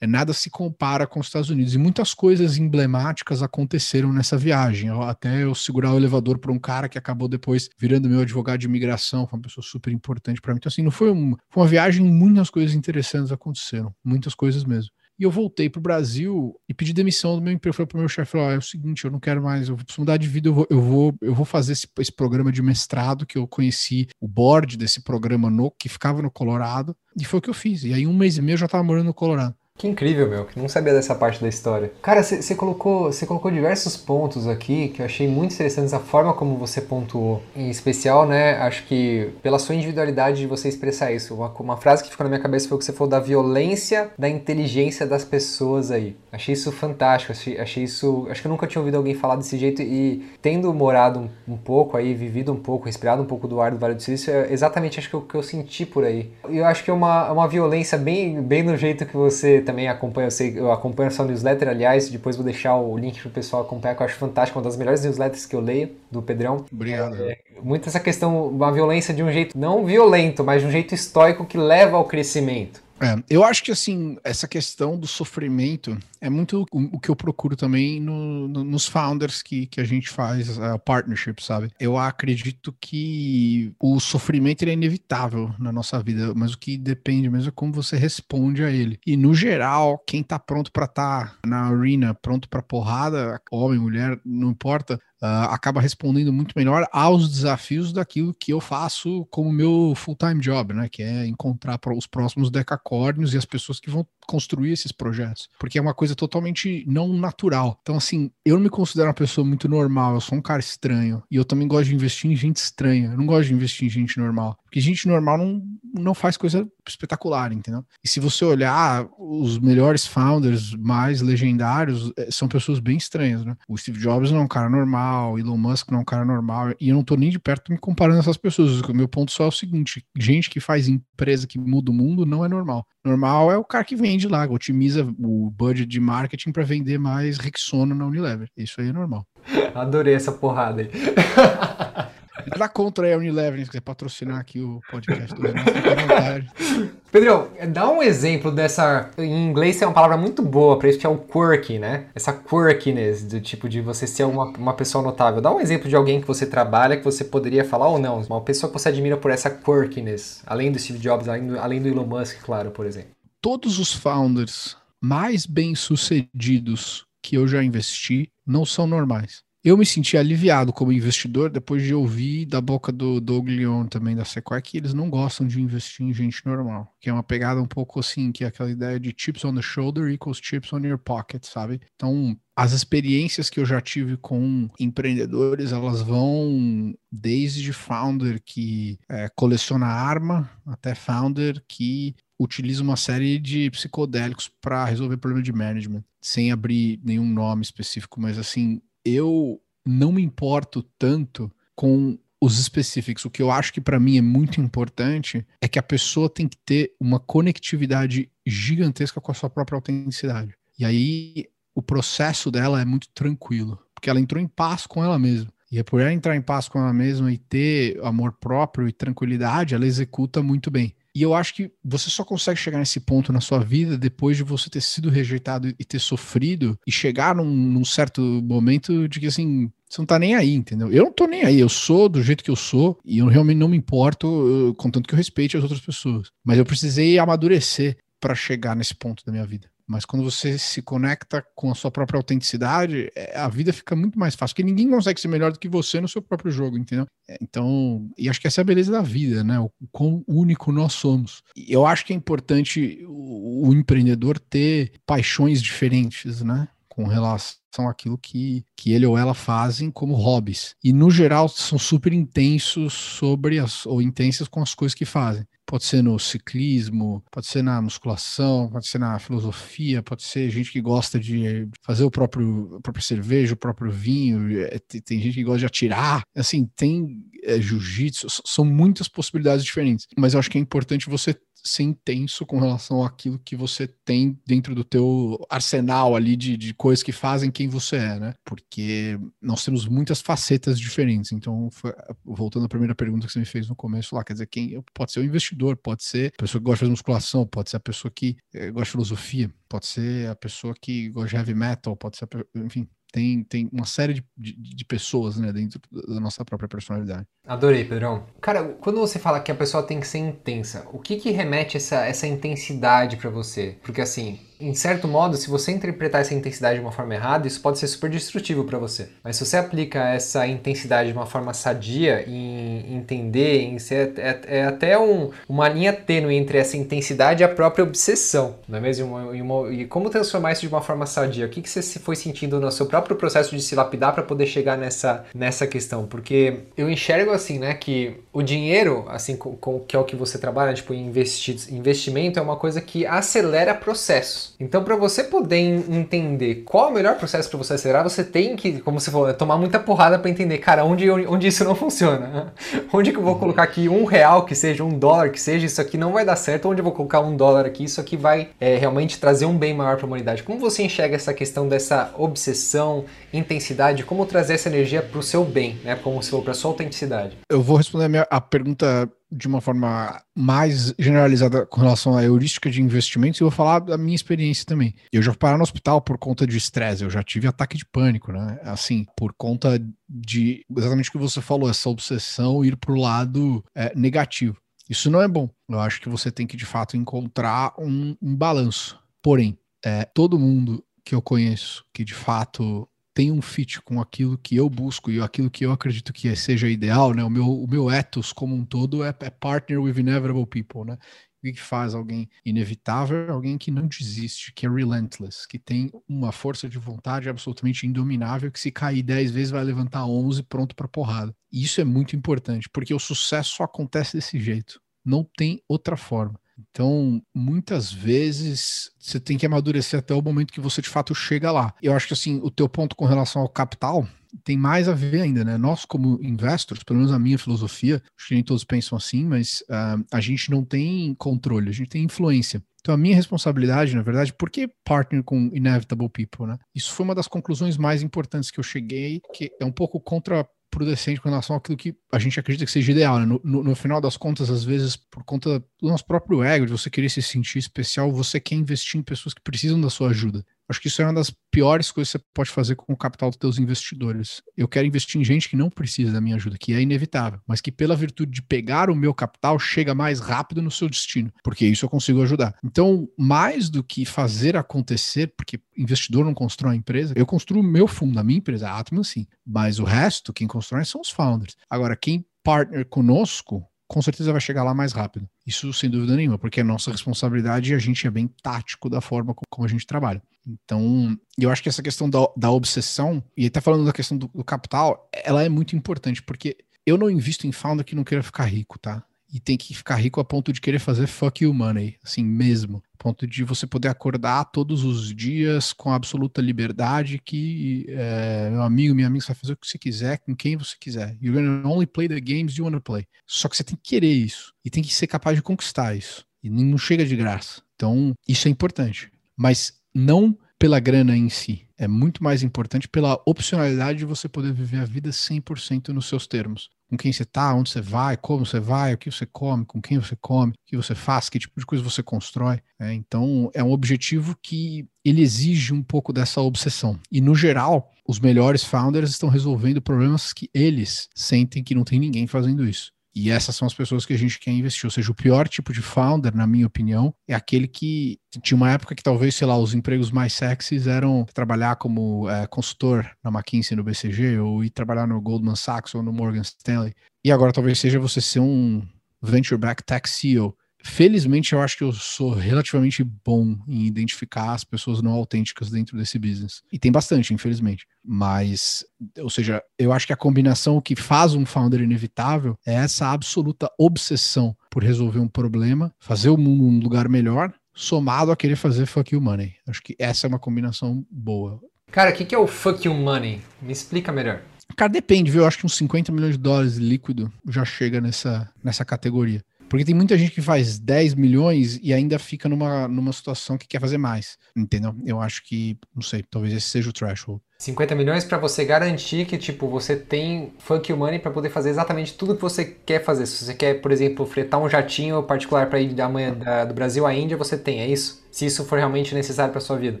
[0.00, 1.74] é nada se compara com os Estados Unidos.
[1.74, 4.90] E muitas coisas emblemáticas aconteceram nessa viagem.
[5.02, 8.66] Até eu segurar o elevador para um cara que acabou depois virando meu advogado de
[8.66, 10.58] imigração, foi uma pessoa super importante para mim.
[10.58, 14.90] Então, assim, não foi, um, foi uma viagem, muitas coisas interessantes aconteceram, muitas coisas mesmo.
[15.18, 17.74] E eu voltei pro Brasil e pedi demissão do meu emprego.
[17.74, 20.16] Falei pro meu chefe, ó, é o seguinte, eu não quero mais, eu preciso mudar
[20.16, 23.36] de vida, eu vou, eu vou, eu vou fazer esse, esse programa de mestrado que
[23.36, 26.96] eu conheci o board desse programa no que ficava no Colorado.
[27.18, 27.82] E foi o que eu fiz.
[27.82, 29.56] E aí um mês e meio eu já tava morando no Colorado.
[29.78, 31.92] Que incrível, meu, que não sabia dessa parte da história.
[32.02, 36.56] Cara, você colocou, colocou diversos pontos aqui que eu achei muito interessantes a forma como
[36.56, 37.40] você pontuou.
[37.54, 41.32] Em especial, né, acho que pela sua individualidade de você expressar isso.
[41.32, 44.10] Uma, uma frase que ficou na minha cabeça foi o que você falou da violência
[44.18, 46.16] da inteligência das pessoas aí.
[46.32, 48.26] Achei isso fantástico, achei, achei isso...
[48.28, 51.56] Acho que eu nunca tinha ouvido alguém falar desse jeito e tendo morado um, um
[51.56, 54.52] pouco aí, vivido um pouco, respirado um pouco do ar do Vale do Silício, é
[54.52, 56.32] exatamente acho que o que eu senti por aí.
[56.48, 59.86] E eu acho que é uma, uma violência bem, bem no jeito que você também
[59.86, 63.28] acompanha, eu, sei, eu acompanho a sua newsletter, aliás, depois vou deixar o link pro
[63.28, 66.64] pessoal acompanhar, que eu acho fantástico, uma das melhores newsletters que eu leio, do Pedrão.
[66.72, 67.14] Obrigado.
[67.22, 70.94] É, muito essa questão, uma violência de um jeito não violento, mas de um jeito
[70.94, 72.82] estoico que leva ao crescimento.
[73.00, 77.56] É, eu acho que assim, essa questão do sofrimento é muito o, que eu procuro
[77.56, 81.70] também no, no, nos founders que, que a gente faz uh, partnership, sabe?
[81.78, 87.48] Eu acredito que o sofrimento é inevitável na nossa vida, mas o que depende mesmo
[87.48, 88.98] é como você responde a ele.
[89.06, 93.78] E no geral, quem tá pronto para estar tá na arena, pronto para porrada, homem,
[93.78, 99.52] mulher, não importa, Uh, acaba respondendo muito melhor aos desafios daquilo que eu faço como
[99.52, 100.88] meu full-time job, né?
[100.88, 105.78] Que é encontrar os próximos decacórnios e as pessoas que vão construir esses projetos, porque
[105.78, 107.78] é uma coisa totalmente não natural.
[107.80, 111.22] Então, assim, eu não me considero uma pessoa muito normal, eu sou um cara estranho.
[111.30, 113.10] E eu também gosto de investir em gente estranha.
[113.10, 114.56] Eu não gosto de investir em gente normal.
[114.64, 115.62] Porque gente normal não,
[115.94, 117.84] não faz coisa espetacular, entendeu?
[118.04, 123.56] E se você olhar, os melhores founders mais legendários eh, são pessoas bem estranhas, né?
[123.66, 126.24] O Steve Jobs não é um cara normal, o Elon Musk não é um cara
[126.24, 128.80] normal, e eu não tô nem de perto me comparando essas pessoas.
[128.80, 132.24] O meu ponto só é o seguinte: gente que faz empresa que muda o mundo
[132.24, 132.86] não é normal.
[133.04, 137.38] Normal é o cara que vende lá, otimiza o budget de marketing para vender mais
[137.38, 138.48] Rexona na Unilever.
[138.56, 139.26] Isso aí é normal.
[139.74, 140.90] Adorei essa porrada aí.
[142.50, 145.42] Nada contra a Unilever, se quiser patrocinar aqui o podcast do
[147.10, 149.10] Pedro, dá um exemplo dessa.
[149.16, 152.06] Em inglês é uma palavra muito boa para isso, que é o quirky, né?
[152.14, 155.40] Essa quirkiness, do tipo de você ser uma, uma pessoa notável.
[155.40, 158.20] Dá um exemplo de alguém que você trabalha que você poderia falar ou não.
[158.20, 160.42] Uma pessoa que você admira por essa quirkiness.
[160.46, 163.10] Além do Steve Jobs, além do, além do Elon Musk, claro, por exemplo.
[163.40, 169.42] Todos os founders mais bem-sucedidos que eu já investi não são normais.
[169.68, 174.16] Eu me senti aliviado como investidor depois de ouvir da boca do Doug Leon também
[174.16, 177.60] da Sequoia que eles não gostam de investir em gente normal, que é uma pegada
[177.60, 180.78] um pouco assim, que é aquela ideia de chips on the shoulder equals chips on
[180.78, 181.82] your pocket, sabe?
[181.94, 189.28] Então, as experiências que eu já tive com empreendedores, elas vão desde founder que é,
[189.36, 196.04] coleciona arma até founder que utiliza uma série de psicodélicos para resolver problema de management,
[196.22, 203.24] sem abrir nenhum nome específico, mas assim, eu não me importo tanto com os específicos.
[203.24, 206.46] O que eu acho que para mim é muito importante é que a pessoa tem
[206.46, 210.54] que ter uma conectividade gigantesca com a sua própria autenticidade.
[210.78, 215.18] E aí o processo dela é muito tranquilo, porque ela entrou em paz com ela
[215.18, 215.52] mesma.
[215.70, 218.92] E é por ela entrar em paz com ela mesma e ter amor próprio e
[218.92, 220.94] tranquilidade, ela executa muito bem.
[221.18, 224.44] E eu acho que você só consegue chegar nesse ponto na sua vida depois de
[224.44, 229.26] você ter sido rejeitado e ter sofrido e chegar num, num certo momento de que
[229.26, 230.92] assim, você não tá nem aí, entendeu?
[230.92, 233.58] Eu não tô nem aí, eu sou do jeito que eu sou e eu realmente
[233.58, 236.30] não me importo, contanto que eu respeite as outras pessoas.
[236.44, 239.68] Mas eu precisei amadurecer para chegar nesse ponto da minha vida.
[239.88, 244.18] Mas quando você se conecta com a sua própria autenticidade, é, a vida fica muito
[244.18, 247.06] mais fácil, porque ninguém consegue ser melhor do que você no seu próprio jogo, entendeu?
[247.26, 249.58] É, então, e acho que essa é a beleza da vida, né?
[249.58, 251.42] O quão único nós somos.
[251.56, 256.68] Eu acho que é importante o, o empreendedor ter paixões diferentes, né?
[256.86, 260.74] Com relação àquilo que, que ele ou ela fazem como hobbies.
[260.84, 265.46] E, no geral, são super intensos sobre as, ou intensas com as coisas que fazem.
[265.68, 270.72] Pode ser no ciclismo, pode ser na musculação, pode ser na filosofia, pode ser gente
[270.72, 275.20] que gosta de fazer o próprio a própria cerveja, o próprio vinho, é, tem, tem
[275.20, 276.22] gente que gosta de atirar.
[276.34, 280.06] Assim, tem é, jiu-jitsu, são muitas possibilidades diferentes.
[280.16, 284.38] Mas eu acho que é importante você ser intenso com relação àquilo que você tem
[284.46, 288.34] dentro do teu arsenal ali de, de coisas que fazem quem você é, né?
[288.44, 291.32] Porque nós temos muitas facetas diferentes.
[291.32, 291.92] Então, foi,
[292.24, 295.12] voltando à primeira pergunta que você me fez no começo lá, quer dizer, quem pode
[295.12, 297.80] ser o investidor, pode ser a pessoa que gosta de fazer musculação, pode ser a
[297.80, 301.96] pessoa que é, gosta de filosofia, pode ser a pessoa que gosta de heavy metal,
[301.96, 306.20] pode ser, a, enfim, tem, tem uma série de, de, de, pessoas né, dentro da
[306.20, 307.26] nossa própria personalidade.
[307.46, 308.26] Adorei, Pedrão.
[308.40, 311.76] Cara, quando você fala que a pessoa tem que ser intensa, o que que remete
[311.76, 313.78] essa, essa intensidade para você?
[313.82, 317.60] Porque assim, em certo modo, se você interpretar essa intensidade de uma forma errada, isso
[317.60, 319.08] pode ser super destrutivo para você.
[319.22, 324.40] Mas se você aplica essa intensidade de uma forma sadia, em entender, em ser é,
[324.46, 328.80] é até um, uma linha tênue entre essa intensidade e a própria obsessão, não é
[328.80, 329.34] mesmo?
[329.34, 331.46] E, uma, e, como transformar isso de uma forma sadia?
[331.46, 334.46] O que, que você foi sentindo no seu próprio processo de se lapidar para poder
[334.46, 336.06] chegar nessa, nessa questão?
[336.06, 340.16] Porque eu enxergo assim, né, que o dinheiro, assim, com, com, que é o que
[340.16, 344.47] você trabalha, tipo, investimento é uma coisa que acelera processos.
[344.60, 348.56] Então, para você poder entender qual é o melhor processo para você acelerar, você tem
[348.56, 352.52] que, como você falou, tomar muita porrada para entender, cara, onde, onde isso não funciona.
[352.92, 355.80] onde que eu vou colocar aqui um real, que seja um dólar, que seja isso
[355.80, 356.68] aqui não vai dar certo.
[356.68, 359.72] Onde eu vou colocar um dólar aqui, isso aqui vai é, realmente trazer um bem
[359.72, 360.42] maior para a humanidade.
[360.42, 365.44] Como você enxerga essa questão dessa obsessão, intensidade, como trazer essa energia para o seu
[365.44, 365.94] bem, né?
[366.02, 367.36] Como se for para sua autenticidade?
[367.48, 372.24] Eu vou responder a, minha, a pergunta de uma forma mais generalizada com relação à
[372.24, 374.94] heurística de investimentos e vou falar da minha experiência também.
[375.12, 377.84] Eu já fui parar no hospital por conta de estresse, eu já tive ataque de
[377.84, 378.58] pânico, né?
[378.62, 383.64] Assim, por conta de exatamente o que você falou, essa obsessão ir para o lado
[383.74, 384.56] é, negativo.
[384.88, 385.50] Isso não é bom.
[385.68, 388.98] Eu acho que você tem que, de fato, encontrar um, um balanço.
[389.22, 392.88] Porém, é, todo mundo que eu conheço que, de fato,
[393.18, 396.68] tem um fit com aquilo que eu busco e aquilo que eu acredito que seja
[396.68, 397.24] ideal, né?
[397.24, 400.96] O meu, o meu ethos como um todo é, é partner with inevitable people, né?
[401.42, 403.32] O que faz alguém inevitável?
[403.32, 408.52] Alguém que não desiste, que é relentless, que tem uma força de vontade absolutamente indominável,
[408.52, 411.34] que se cair 10 vezes vai levantar 11 pronto para porrada.
[411.50, 414.80] E isso é muito importante, porque o sucesso só acontece desse jeito.
[415.04, 416.38] Não tem outra forma.
[416.58, 421.52] Então, muitas vezes você tem que amadurecer até o momento que você de fato chega
[421.52, 421.74] lá.
[421.82, 424.06] Eu acho que assim, o teu ponto com relação ao capital
[424.44, 425.56] tem mais a ver ainda, né?
[425.56, 429.62] Nós, como investors, pelo menos a minha filosofia, acho que nem todos pensam assim, mas
[429.70, 432.62] uh, a gente não tem controle, a gente tem influência.
[432.80, 436.58] Então, a minha responsabilidade, na verdade, por que partner com Inevitable People, né?
[436.74, 440.46] Isso foi uma das conclusões mais importantes que eu cheguei, que é um pouco contra
[440.70, 443.18] prudente com relação àquilo que a gente acredita que seja ideal.
[443.18, 443.26] Né?
[443.26, 446.72] No, no, no, final das contas, às vezes, por conta do nosso próprio ego, de
[446.72, 450.44] você querer se sentir especial, você quer investir em pessoas que precisam da sua ajuda.
[450.68, 453.30] Acho que isso é uma das piores coisas que você pode fazer com o capital
[453.30, 454.42] dos teus investidores.
[454.56, 457.60] Eu quero investir em gente que não precisa da minha ajuda, que é inevitável, mas
[457.60, 461.66] que pela virtude de pegar o meu capital chega mais rápido no seu destino, porque
[461.66, 462.54] isso eu consigo ajudar.
[462.62, 467.64] Então, mais do que fazer acontecer, porque investidor não constrói a empresa, eu construo o
[467.64, 471.10] meu fundo, a minha empresa, a Atman sim, mas o resto, quem constrói são os
[471.10, 471.56] founders.
[471.70, 475.26] Agora, quem partner conosco com certeza vai chegar lá mais rápido.
[475.46, 479.00] Isso sem dúvida nenhuma, porque é nossa responsabilidade e a gente é bem tático da
[479.00, 480.22] forma como a gente trabalha.
[480.46, 484.28] Então, eu acho que essa questão da, da obsessão, e tá falando da questão do,
[484.28, 488.22] do, capital, ela é muito importante, porque eu não invisto em founder que não queira
[488.22, 489.02] ficar rico, tá?
[489.32, 492.82] E tem que ficar rico a ponto de querer fazer fuck you money, assim mesmo.
[492.94, 498.62] A ponto de você poder acordar todos os dias com absoluta liberdade que é, meu
[498.62, 501.16] amigo, minha amiga, você vai fazer o que você quiser, com quem você quiser.
[501.20, 503.06] You're gonna only play the games you wanna play.
[503.26, 506.24] Só que você tem que querer isso e tem que ser capaz de conquistar isso.
[506.42, 507.62] E não chega de graça.
[507.74, 509.10] Então, isso é importante.
[509.36, 511.67] Mas não pela grana em si.
[511.78, 516.26] É muito mais importante pela opcionalidade de você poder viver a vida 100% nos seus
[516.26, 516.68] termos.
[516.90, 519.80] Com quem você tá, onde você vai, como você vai, o que você come, com
[519.80, 522.58] quem você come, o que você faz, que tipo de coisa você constrói.
[522.80, 526.98] É, então, é um objetivo que ele exige um pouco dessa obsessão.
[527.12, 532.00] E, no geral, os melhores founders estão resolvendo problemas que eles sentem que não tem
[532.00, 532.90] ninguém fazendo isso.
[533.20, 534.86] E essas são as pessoas que a gente quer investir.
[534.86, 538.70] Ou seja, o pior tipo de founder, na minha opinião, é aquele que tinha uma
[538.70, 543.30] época que talvez, sei lá, os empregos mais sexys eram trabalhar como é, consultor na
[543.30, 546.94] McKinsey, no BCG, ou ir trabalhar no Goldman Sachs ou no Morgan Stanley.
[547.24, 548.86] E agora talvez seja você ser um
[549.20, 555.02] venture-back tech CEO felizmente eu acho que eu sou relativamente bom em identificar as pessoas
[555.02, 556.62] não autênticas dentro desse business.
[556.72, 557.86] E tem bastante, infelizmente.
[558.04, 558.84] Mas,
[559.18, 563.70] ou seja, eu acho que a combinação que faz um founder inevitável é essa absoluta
[563.78, 568.86] obsessão por resolver um problema, fazer o mundo um lugar melhor, somado a querer fazer
[568.86, 569.54] fuck you money.
[569.66, 571.60] Acho que essa é uma combinação boa.
[571.90, 573.40] Cara, o que, que é o fuck you money?
[573.62, 574.42] Me explica melhor.
[574.76, 575.42] Cara, depende, viu?
[575.42, 579.42] Eu acho que uns 50 milhões de dólares líquido já chega nessa, nessa categoria.
[579.68, 583.68] Porque tem muita gente que faz 10 milhões e ainda fica numa, numa situação que
[583.68, 584.38] quer fazer mais.
[584.56, 584.94] Entendeu?
[585.04, 587.40] Eu acho que, não sei, talvez esse seja o threshold.
[587.60, 592.14] 50 milhões para você garantir que, tipo, você tem funk money para poder fazer exatamente
[592.14, 593.26] tudo que você quer fazer.
[593.26, 596.72] Se você quer, por exemplo, fretar um jatinho particular para ir da manhã da, do
[596.72, 598.24] Brasil à Índia, você tem, é isso?
[598.30, 600.00] Se isso for realmente necessário para sua vida.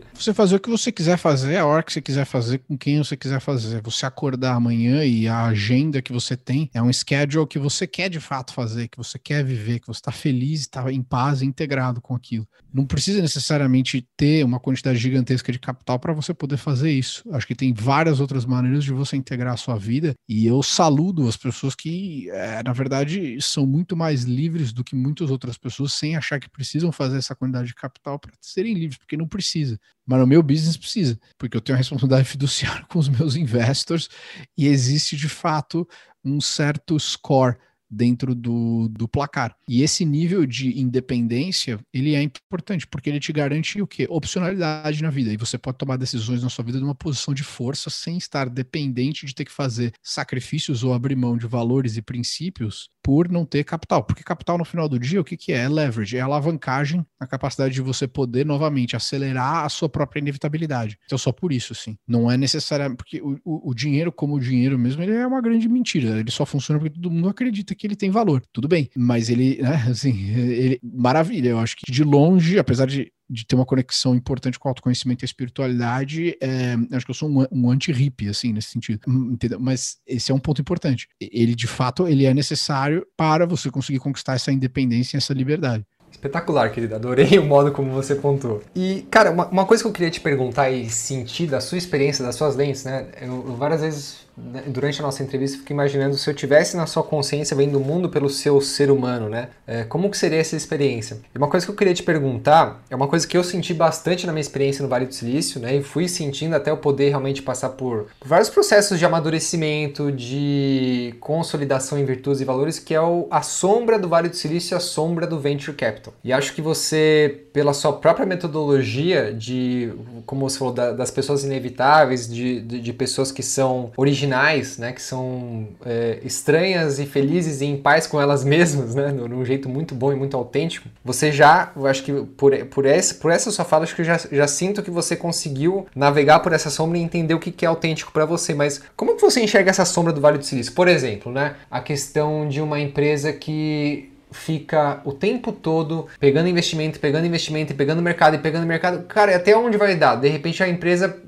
[0.14, 2.98] Você fazer o que você quiser fazer, a hora que você quiser fazer, com quem
[2.98, 3.80] você quiser fazer.
[3.82, 8.08] Você acordar amanhã e a agenda que você tem é um schedule que você quer
[8.08, 12.00] de fato fazer, que você quer viver, que você está feliz, está em paz, integrado
[12.00, 12.46] com aquilo.
[12.72, 17.24] Não precisa necessariamente ter uma quantidade gigantesca de capital para você poder fazer isso.
[17.32, 21.26] Acho que tem várias outras maneiras de você integrar a sua vida e eu saludo
[21.26, 25.92] as pessoas que, é, na verdade, são muito mais livres do que muitas outras pessoas
[25.92, 29.78] sem achar que precisam fazer essa quantidade de capital para serem livres, porque não precisa.
[30.06, 34.08] Mas no meu business precisa, porque eu tenho a responsabilidade fiduciária com os meus investors
[34.56, 35.88] e existe de fato
[36.24, 37.56] um certo score
[37.90, 39.54] dentro do, do placar.
[39.68, 44.06] E esse nível de independência, ele é importante, porque ele te garante o quê?
[44.08, 45.32] Opcionalidade na vida.
[45.32, 48.48] E você pode tomar decisões na sua vida de uma posição de força sem estar
[48.48, 53.46] dependente de ter que fazer sacrifícios ou abrir mão de valores e princípios por não
[53.46, 54.04] ter capital.
[54.04, 55.58] Porque capital, no final do dia, o que, que é?
[55.58, 60.98] É leverage, é alavancagem na capacidade de você poder, novamente, acelerar a sua própria inevitabilidade.
[61.06, 61.96] Então, só por isso, assim.
[62.06, 62.98] Não é necessariamente.
[62.98, 66.20] Porque o, o, o dinheiro, como o dinheiro mesmo, ele é uma grande mentira.
[66.20, 68.42] Ele só funciona porque todo mundo acredita que ele tem valor.
[68.52, 68.90] Tudo bem.
[68.96, 70.80] Mas ele, né, assim, ele.
[70.82, 71.50] Maravilha.
[71.50, 75.22] Eu acho que de longe, apesar de de ter uma conexão importante com o autoconhecimento
[75.22, 79.00] e a espiritualidade, é, acho que eu sou um, um anti-hippie, assim, nesse sentido.
[79.06, 79.60] Hum, entendeu?
[79.60, 81.08] Mas esse é um ponto importante.
[81.20, 85.84] Ele, de fato, ele é necessário para você conseguir conquistar essa independência e essa liberdade.
[86.10, 86.96] Espetacular, querida.
[86.96, 88.62] Adorei o modo como você pontuou.
[88.74, 92.24] E, cara, uma, uma, coisa que eu queria te perguntar e sentir da sua experiência,
[92.24, 93.08] das suas lentes, né?
[93.20, 94.27] Eu, eu várias vezes
[94.66, 98.08] durante a nossa entrevista, fico imaginando se eu tivesse na sua consciência vendo o mundo
[98.08, 99.48] pelo seu ser humano, né?
[99.66, 101.18] É, como que seria essa experiência?
[101.34, 104.26] E uma coisa que eu queria te perguntar é uma coisa que eu senti bastante
[104.26, 105.76] na minha experiência no Vale do Silício, né?
[105.76, 111.14] E fui sentindo até eu poder realmente passar por, por vários processos de amadurecimento, de
[111.20, 114.76] consolidação em virtudes e valores, que é o, a sombra do Vale do Silício e
[114.76, 116.14] a sombra do Venture Capital.
[116.24, 119.92] E acho que você, pela sua própria metodologia de,
[120.24, 124.78] como você falou, da, das pessoas inevitáveis, de, de, de pessoas que são originais originais,
[124.78, 129.44] né, que são é, estranhas e felizes e em paz com elas mesmas, né, num
[129.44, 133.30] jeito muito bom e muito autêntico, você já, eu acho que por, por, essa, por
[133.30, 136.70] essa sua fala, acho que eu já, já sinto que você conseguiu navegar por essa
[136.70, 138.54] sombra e entender o que, que é autêntico para você.
[138.54, 140.72] Mas como que você enxerga essa sombra do Vale do Silício?
[140.72, 147.00] Por exemplo, né, a questão de uma empresa que fica o tempo todo pegando investimento,
[147.00, 149.04] pegando investimento, pegando mercado e pegando mercado.
[149.06, 150.16] Cara, até onde vai dar?
[150.16, 151.20] De repente a empresa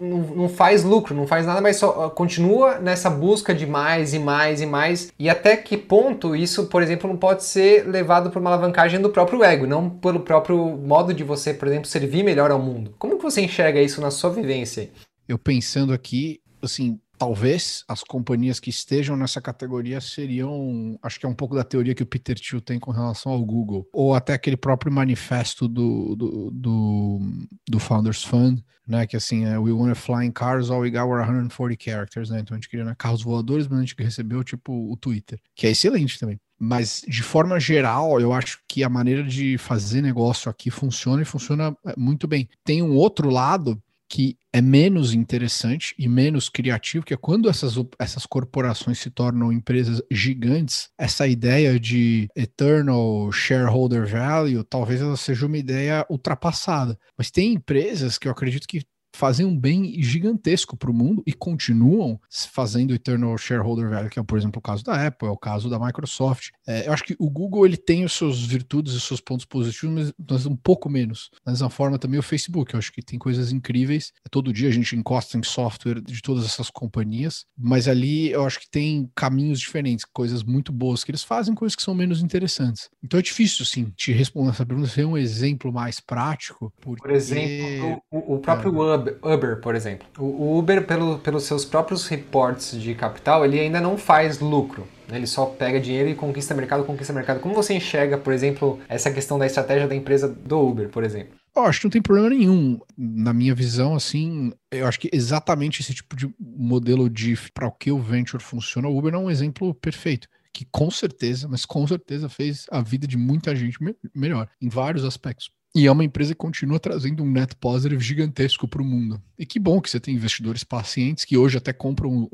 [0.00, 4.60] não faz lucro, não faz nada, mas só continua nessa busca de mais e mais
[4.60, 5.12] e mais.
[5.18, 9.10] E até que ponto isso, por exemplo, não pode ser levado por uma alavancagem do
[9.10, 12.94] próprio ego, não pelo próprio modo de você, por exemplo, servir melhor ao mundo.
[12.98, 14.90] Como que você enxerga isso na sua vivência?
[15.28, 21.28] Eu pensando aqui, assim, talvez as companhias que estejam nessa categoria seriam, acho que é
[21.28, 24.32] um pouco da teoria que o Peter Thiel tem com relação ao Google, ou até
[24.32, 27.20] aquele próprio manifesto do, do, do,
[27.68, 30.90] do Founders Fund, né, que assim, é We want to fly in cars, all we
[30.90, 33.94] got were 140 characters, né, então a gente queria né, carros voadores, mas a gente
[33.98, 36.40] recebeu tipo o Twitter, que é excelente também.
[36.58, 41.24] Mas, de forma geral, eu acho que a maneira de fazer negócio aqui funciona e
[41.24, 42.48] funciona é, muito bem.
[42.62, 47.74] Tem um outro lado que é menos interessante e menos criativo, que é quando essas,
[47.96, 55.46] essas corporações se tornam empresas gigantes, essa ideia de eternal shareholder value, talvez ela seja
[55.46, 56.98] uma ideia ultrapassada.
[57.16, 58.82] Mas tem empresas que eu acredito que
[59.14, 62.20] fazem um bem gigantesco para o mundo e continuam
[62.52, 65.68] fazendo Eternal Shareholder Value, que é, por exemplo, o caso da Apple, é o caso
[65.68, 66.50] da Microsoft.
[66.66, 70.12] É, eu acho que o Google ele tem os seus virtudes e seus pontos positivos,
[70.28, 71.30] mas, um pouco menos.
[71.44, 74.12] Da mesma forma também o Facebook, eu acho que tem coisas incríveis.
[74.30, 78.60] Todo dia a gente encosta em software de todas essas companhias, mas ali eu acho
[78.60, 82.88] que tem caminhos diferentes, coisas muito boas que eles fazem, coisas que são menos interessantes.
[83.02, 86.72] Então é difícil, sim, te responder essa pergunta, ser um exemplo mais prático.
[86.80, 87.02] Porque...
[87.02, 88.74] Por exemplo, o, o próprio é.
[89.22, 90.06] Uber, por exemplo.
[90.18, 94.86] O Uber, pelo, pelos seus próprios reportes de capital, ele ainda não faz lucro.
[95.08, 95.16] Né?
[95.16, 97.40] Ele só pega dinheiro e conquista mercado, conquista mercado.
[97.40, 101.38] Como você enxerga, por exemplo, essa questão da estratégia da empresa do Uber, por exemplo?
[101.54, 102.78] Eu acho que não tem problema nenhum.
[102.96, 107.72] Na minha visão, assim, eu acho que exatamente esse tipo de modelo de para o
[107.72, 111.86] que o venture funciona, o Uber é um exemplo perfeito que com certeza, mas com
[111.86, 115.50] certeza fez a vida de muita gente me melhor em vários aspectos.
[115.74, 119.22] E é uma empresa que continua trazendo um net positive gigantesco para o mundo.
[119.38, 122.28] E que bom que você tem investidores pacientes que hoje até compram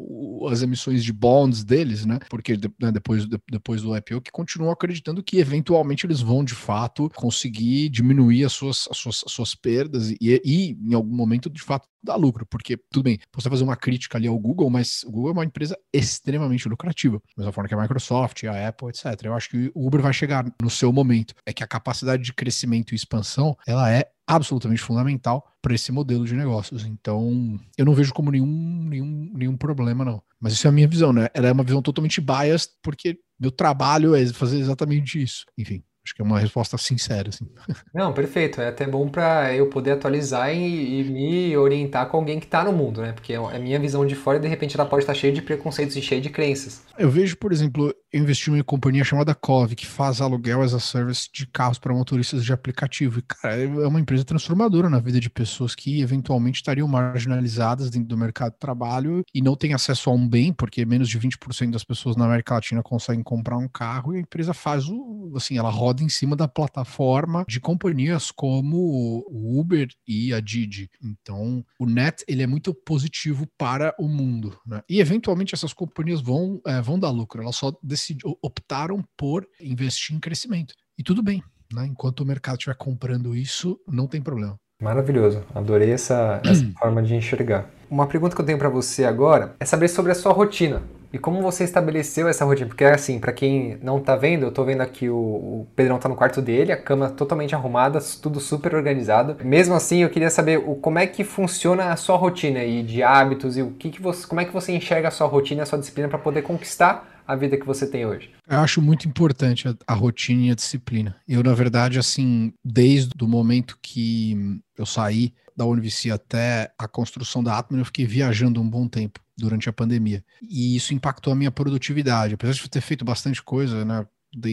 [0.51, 2.19] as emissões de bonds deles, né?
[2.31, 7.11] Porque né, depois, depois do IPO, que continuam acreditando que eventualmente eles vão de fato
[7.15, 11.63] conseguir diminuir as suas, as suas, as suas perdas e, e, em algum momento, de
[11.63, 12.47] fato, dar lucro.
[12.47, 15.45] Porque, tudo bem, você fazer uma crítica ali ao Google, mas o Google é uma
[15.45, 17.19] empresa extremamente lucrativa.
[17.19, 19.05] Da mesma forma que a Microsoft, a Apple, etc.
[19.25, 21.35] Eu acho que o Uber vai chegar no seu momento.
[21.45, 23.26] É que a capacidade de crescimento e expansão
[23.67, 26.85] ela é absolutamente fundamental para esse modelo de negócios.
[26.85, 30.23] Então, eu não vejo como nenhum, nenhum, nenhum problema, não.
[30.41, 31.29] Mas isso é a minha visão, né?
[31.33, 35.45] Ela é uma visão totalmente biased, porque meu trabalho é fazer exatamente isso.
[35.57, 37.49] Enfim, Acho que é uma resposta sincera, assim.
[37.93, 38.61] Não, perfeito.
[38.61, 42.63] É até bom para eu poder atualizar e, e, me orientar com alguém que está
[42.63, 43.11] no mundo, né?
[43.11, 45.43] Porque é a minha visão de fora e de repente ela pode estar cheia de
[45.43, 46.83] preconceitos e cheia de crenças.
[46.97, 50.73] Eu vejo, por exemplo, eu investi em uma companhia chamada Cove, que faz aluguel as
[50.73, 53.19] a service de carros para motoristas de aplicativo.
[53.19, 58.09] E, cara, é uma empresa transformadora na vida de pessoas que eventualmente estariam marginalizadas dentro
[58.09, 61.73] do mercado de trabalho e não têm acesso a um bem, porque menos de 20%
[61.73, 65.59] das pessoas na América Latina conseguem comprar um carro e a empresa faz o, assim,
[65.59, 70.91] ela roda em cima da plataforma de companhias como o Uber e a Didi.
[71.03, 74.59] Então, o net ele é muito positivo para o mundo.
[74.67, 74.83] Né?
[74.89, 77.43] E eventualmente essas companhias vão, é, vão dar lucro.
[77.43, 80.75] Elas só decid, optaram por investir em crescimento.
[80.99, 81.43] E tudo bem.
[81.73, 81.87] Né?
[81.87, 84.59] Enquanto o mercado estiver comprando isso, não tem problema.
[84.83, 87.65] Maravilhoso, adorei essa, essa forma de enxergar.
[87.91, 90.83] Uma pergunta que eu tenho para você agora é saber sobre a sua rotina.
[91.11, 92.67] E como você estabeleceu essa rotina?
[92.67, 96.11] Porque assim, para quem não tá vendo, eu tô vendo aqui o, o Pedrão tá
[96.11, 99.37] no quarto dele, a cama totalmente arrumada, tudo super organizado.
[99.43, 103.03] Mesmo assim, eu queria saber o, como é que funciona a sua rotina e de
[103.03, 105.67] hábitos e o que, que você, como é que você enxerga a sua rotina, a
[105.67, 108.31] sua disciplina para poder conquistar a vida que você tem hoje?
[108.49, 111.17] Eu acho muito importante a, a, rotina e a disciplina.
[111.27, 117.43] Eu, na verdade, assim, desde o momento que eu saí da Univici até a construção
[117.43, 120.25] da Atman, eu fiquei viajando um bom tempo durante a pandemia.
[120.43, 122.35] E isso impactou a minha produtividade.
[122.35, 124.07] Apesar de eu ter feito bastante coisa, né?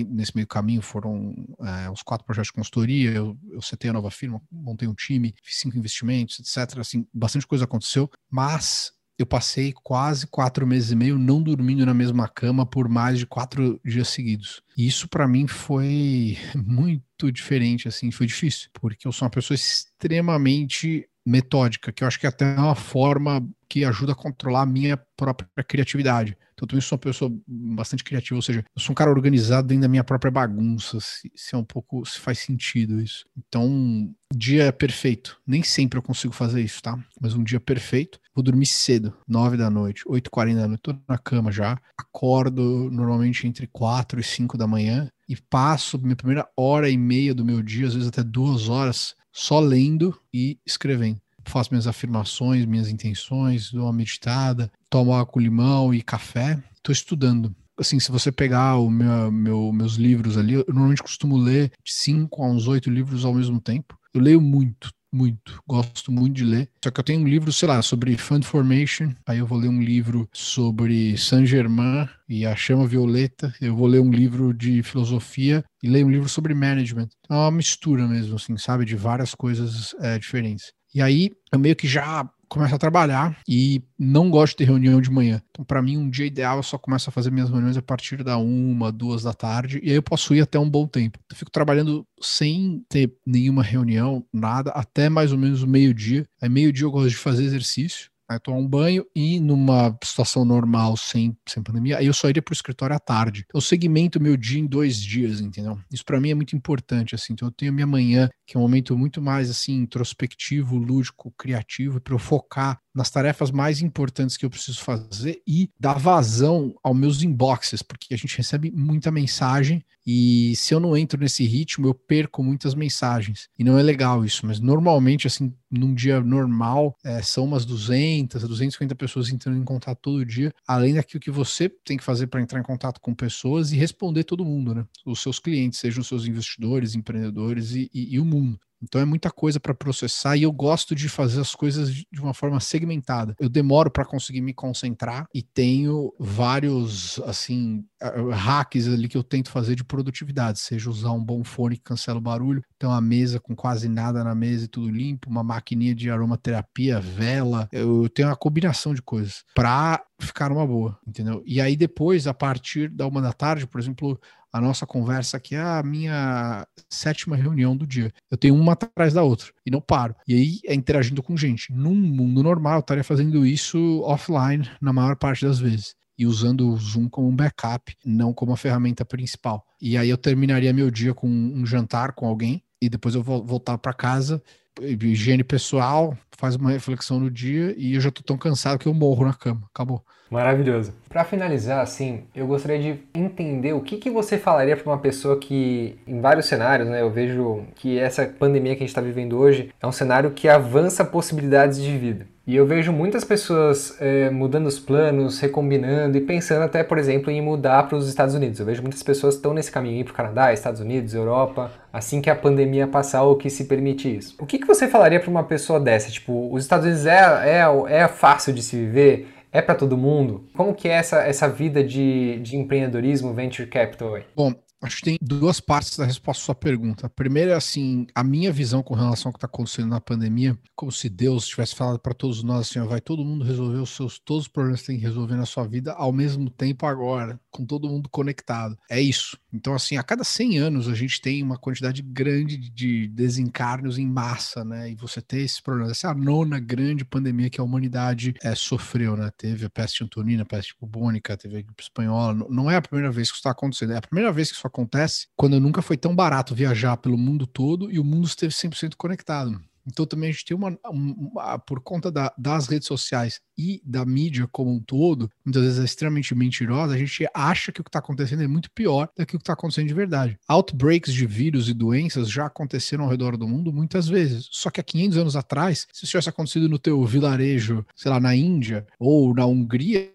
[0.09, 4.09] nesse meio caminho foram é, os quatro projetos de consultoria, eu, eu setei a nova
[4.09, 6.79] firma, montei um time, fiz cinco investimentos, etc.
[6.79, 11.93] Assim, bastante coisa aconteceu, mas eu passei quase quatro meses e meio não dormindo na
[11.93, 14.61] mesma cama por mais de quatro dias seguidos.
[14.77, 19.55] E isso para mim foi muito diferente, assim, foi difícil, porque eu sou uma pessoa
[19.55, 24.65] extremamente metódica, que eu acho que é até uma forma que ajuda a controlar a
[24.65, 26.37] minha própria criatividade.
[26.53, 29.67] Então, eu também sou uma pessoa bastante criativa, ou seja, eu sou um cara organizado
[29.67, 33.25] dentro da minha própria bagunça, se, se é um pouco, se faz sentido isso.
[33.35, 35.39] Então, dia perfeito.
[35.47, 36.97] Nem sempre eu consigo fazer isso, tá?
[37.19, 40.95] Mas um dia perfeito, vou dormir cedo, 9 da noite, 8 40 da noite, tô
[41.07, 46.47] na cama já, acordo normalmente entre 4 e 5 da manhã e passo minha primeira
[46.57, 51.19] hora e meia do meu dia, às vezes até duas horas, só lendo e escrevendo.
[51.45, 56.61] Faço minhas afirmações, minhas intenções, dou uma meditada, tomo água com limão e café.
[56.75, 57.53] Estou estudando.
[57.77, 61.91] Assim, se você pegar o meu, meu, meus livros ali, eu normalmente costumo ler de
[61.91, 63.97] 5 a uns 8 livros ao mesmo tempo.
[64.13, 66.69] Eu leio muito, muito, gosto muito de ler.
[66.83, 69.69] Só que eu tenho um livro, sei lá, sobre Fund Formation, aí eu vou ler
[69.69, 75.63] um livro sobre Saint-Germain e a Chama Violeta, eu vou ler um livro de filosofia
[75.81, 77.09] e leio um livro sobre management.
[77.23, 80.71] Então, é uma mistura mesmo, assim, sabe, de várias coisas é, diferentes.
[80.93, 85.09] E aí eu meio que já começo a trabalhar e não gosto de reunião de
[85.09, 85.41] manhã.
[85.49, 88.23] Então, para mim, um dia ideal eu só começo a fazer minhas reuniões a partir
[88.23, 91.17] da uma, duas da tarde, e aí eu posso ir até um bom tempo.
[91.29, 96.25] Eu fico trabalhando sem ter nenhuma reunião, nada, até mais ou menos o meio-dia.
[96.41, 100.97] Aí, meio-dia eu gosto de fazer exercício né, tomar um banho e numa situação normal,
[100.97, 103.45] sem, sem pandemia, aí eu só iria pro escritório à tarde.
[103.53, 105.79] Eu segmento meu dia em dois dias, entendeu?
[105.91, 107.33] Isso para mim é muito importante, assim.
[107.33, 111.99] Então eu tenho minha manhã, que é um momento muito mais, assim, introspectivo, lúdico, criativo,
[112.01, 116.95] para eu focar nas tarefas mais importantes que eu preciso fazer e dar vazão aos
[116.95, 121.87] meus inboxes, porque a gente recebe muita mensagem e se eu não entro nesse ritmo,
[121.87, 123.47] eu perco muitas mensagens.
[123.57, 128.41] E não é legal isso, mas normalmente, assim, num dia normal, é, são umas 200,
[128.43, 132.41] 250 pessoas entrando em contato todo dia, além daquilo que você tem que fazer para
[132.41, 134.85] entrar em contato com pessoas e responder todo mundo, né?
[135.05, 138.59] Os seus clientes, sejam seus investidores, empreendedores e, e, e o mundo.
[138.83, 142.33] Então é muita coisa para processar e eu gosto de fazer as coisas de uma
[142.33, 143.35] forma segmentada.
[143.39, 147.85] Eu demoro para conseguir me concentrar e tenho vários assim
[148.33, 152.17] hacks ali que eu tento fazer de produtividade, seja usar um bom fone que cancela
[152.17, 155.95] o barulho, ter uma mesa com quase nada na mesa e tudo limpo, uma maquininha
[155.95, 161.41] de aromaterapia, vela, eu tenho uma combinação de coisas para ficar uma boa, entendeu?
[161.45, 164.19] E aí depois, a partir da uma da tarde, por exemplo,
[164.53, 168.13] a nossa conversa aqui é a minha sétima reunião do dia.
[168.29, 170.15] Eu tenho uma atrás da outra e não paro.
[170.27, 171.73] E aí é interagindo com gente.
[171.73, 176.69] Num mundo normal, eu estaria fazendo isso offline na maior parte das vezes e usando
[176.69, 179.65] o Zoom como um backup, não como a ferramenta principal.
[179.81, 183.43] E aí eu terminaria meu dia com um jantar com alguém e depois eu vou
[183.43, 184.41] voltar para casa,
[184.79, 188.93] higiene pessoal, faz uma reflexão no dia e eu já tô tão cansado que eu
[188.93, 189.61] morro na cama.
[189.73, 190.03] Acabou.
[190.33, 190.93] Maravilhoso.
[191.09, 195.37] Para finalizar, assim, eu gostaria de entender o que, que você falaria para uma pessoa
[195.37, 199.37] que, em vários cenários, né, eu vejo que essa pandemia que a gente está vivendo
[199.37, 202.25] hoje é um cenário que avança possibilidades de vida.
[202.45, 207.31] E eu vejo muitas pessoas é, mudando os planos, recombinando e pensando até, por exemplo,
[207.31, 208.59] em mudar para os Estados Unidos.
[208.59, 212.29] Eu vejo muitas pessoas estão nesse caminho para o Canadá, Estados Unidos, Europa, assim que
[212.29, 214.35] a pandemia passar ou que se permite isso.
[214.39, 216.11] O que, que você falaria para uma pessoa dessa?
[216.11, 219.27] Tipo, os Estados Unidos é, é, é fácil de se viver?
[219.51, 220.49] É para todo mundo?
[220.55, 224.17] Como que é essa, essa vida de, de empreendedorismo, venture capital?
[224.35, 224.53] Bom,
[224.83, 227.07] Acho que tem duas partes da resposta à sua pergunta.
[227.07, 230.57] A primeira é assim, a minha visão com relação ao que está acontecendo na pandemia,
[230.75, 233.91] como se Deus tivesse falado para todos nós assim, ó, vai todo mundo resolver os
[233.91, 237.39] seus todos os problemas que tem que resolver na sua vida ao mesmo tempo agora,
[237.49, 238.77] com todo mundo conectado.
[238.89, 239.37] É isso.
[239.53, 244.05] Então assim, a cada 100 anos a gente tem uma quantidade grande de desencarnos em
[244.05, 244.91] massa, né?
[244.91, 245.91] E você tem esses problemas.
[245.91, 249.31] Essa é a nona grande pandemia que a humanidade é, sofreu, né?
[249.37, 252.45] Teve a peste antonina, a peste bubônica, teve a gripe espanhola.
[252.49, 254.67] Não é a primeira vez que isso está acontecendo, é a primeira vez que isso
[254.73, 258.95] acontece quando nunca foi tão barato viajar pelo mundo todo e o mundo esteve 100%
[258.97, 259.61] conectado.
[259.85, 264.05] Então também a gente tem uma, uma por conta da, das redes sociais e da
[264.05, 267.89] mídia como um todo, muitas vezes é extremamente mentirosa, a gente acha que o que
[267.89, 270.37] está acontecendo é muito pior do que o que está acontecendo de verdade.
[270.47, 274.79] Outbreaks de vírus e doenças já aconteceram ao redor do mundo muitas vezes, só que
[274.79, 278.87] há 500 anos atrás, se isso tivesse acontecido no teu vilarejo, sei lá, na Índia
[278.97, 280.11] ou na Hungria,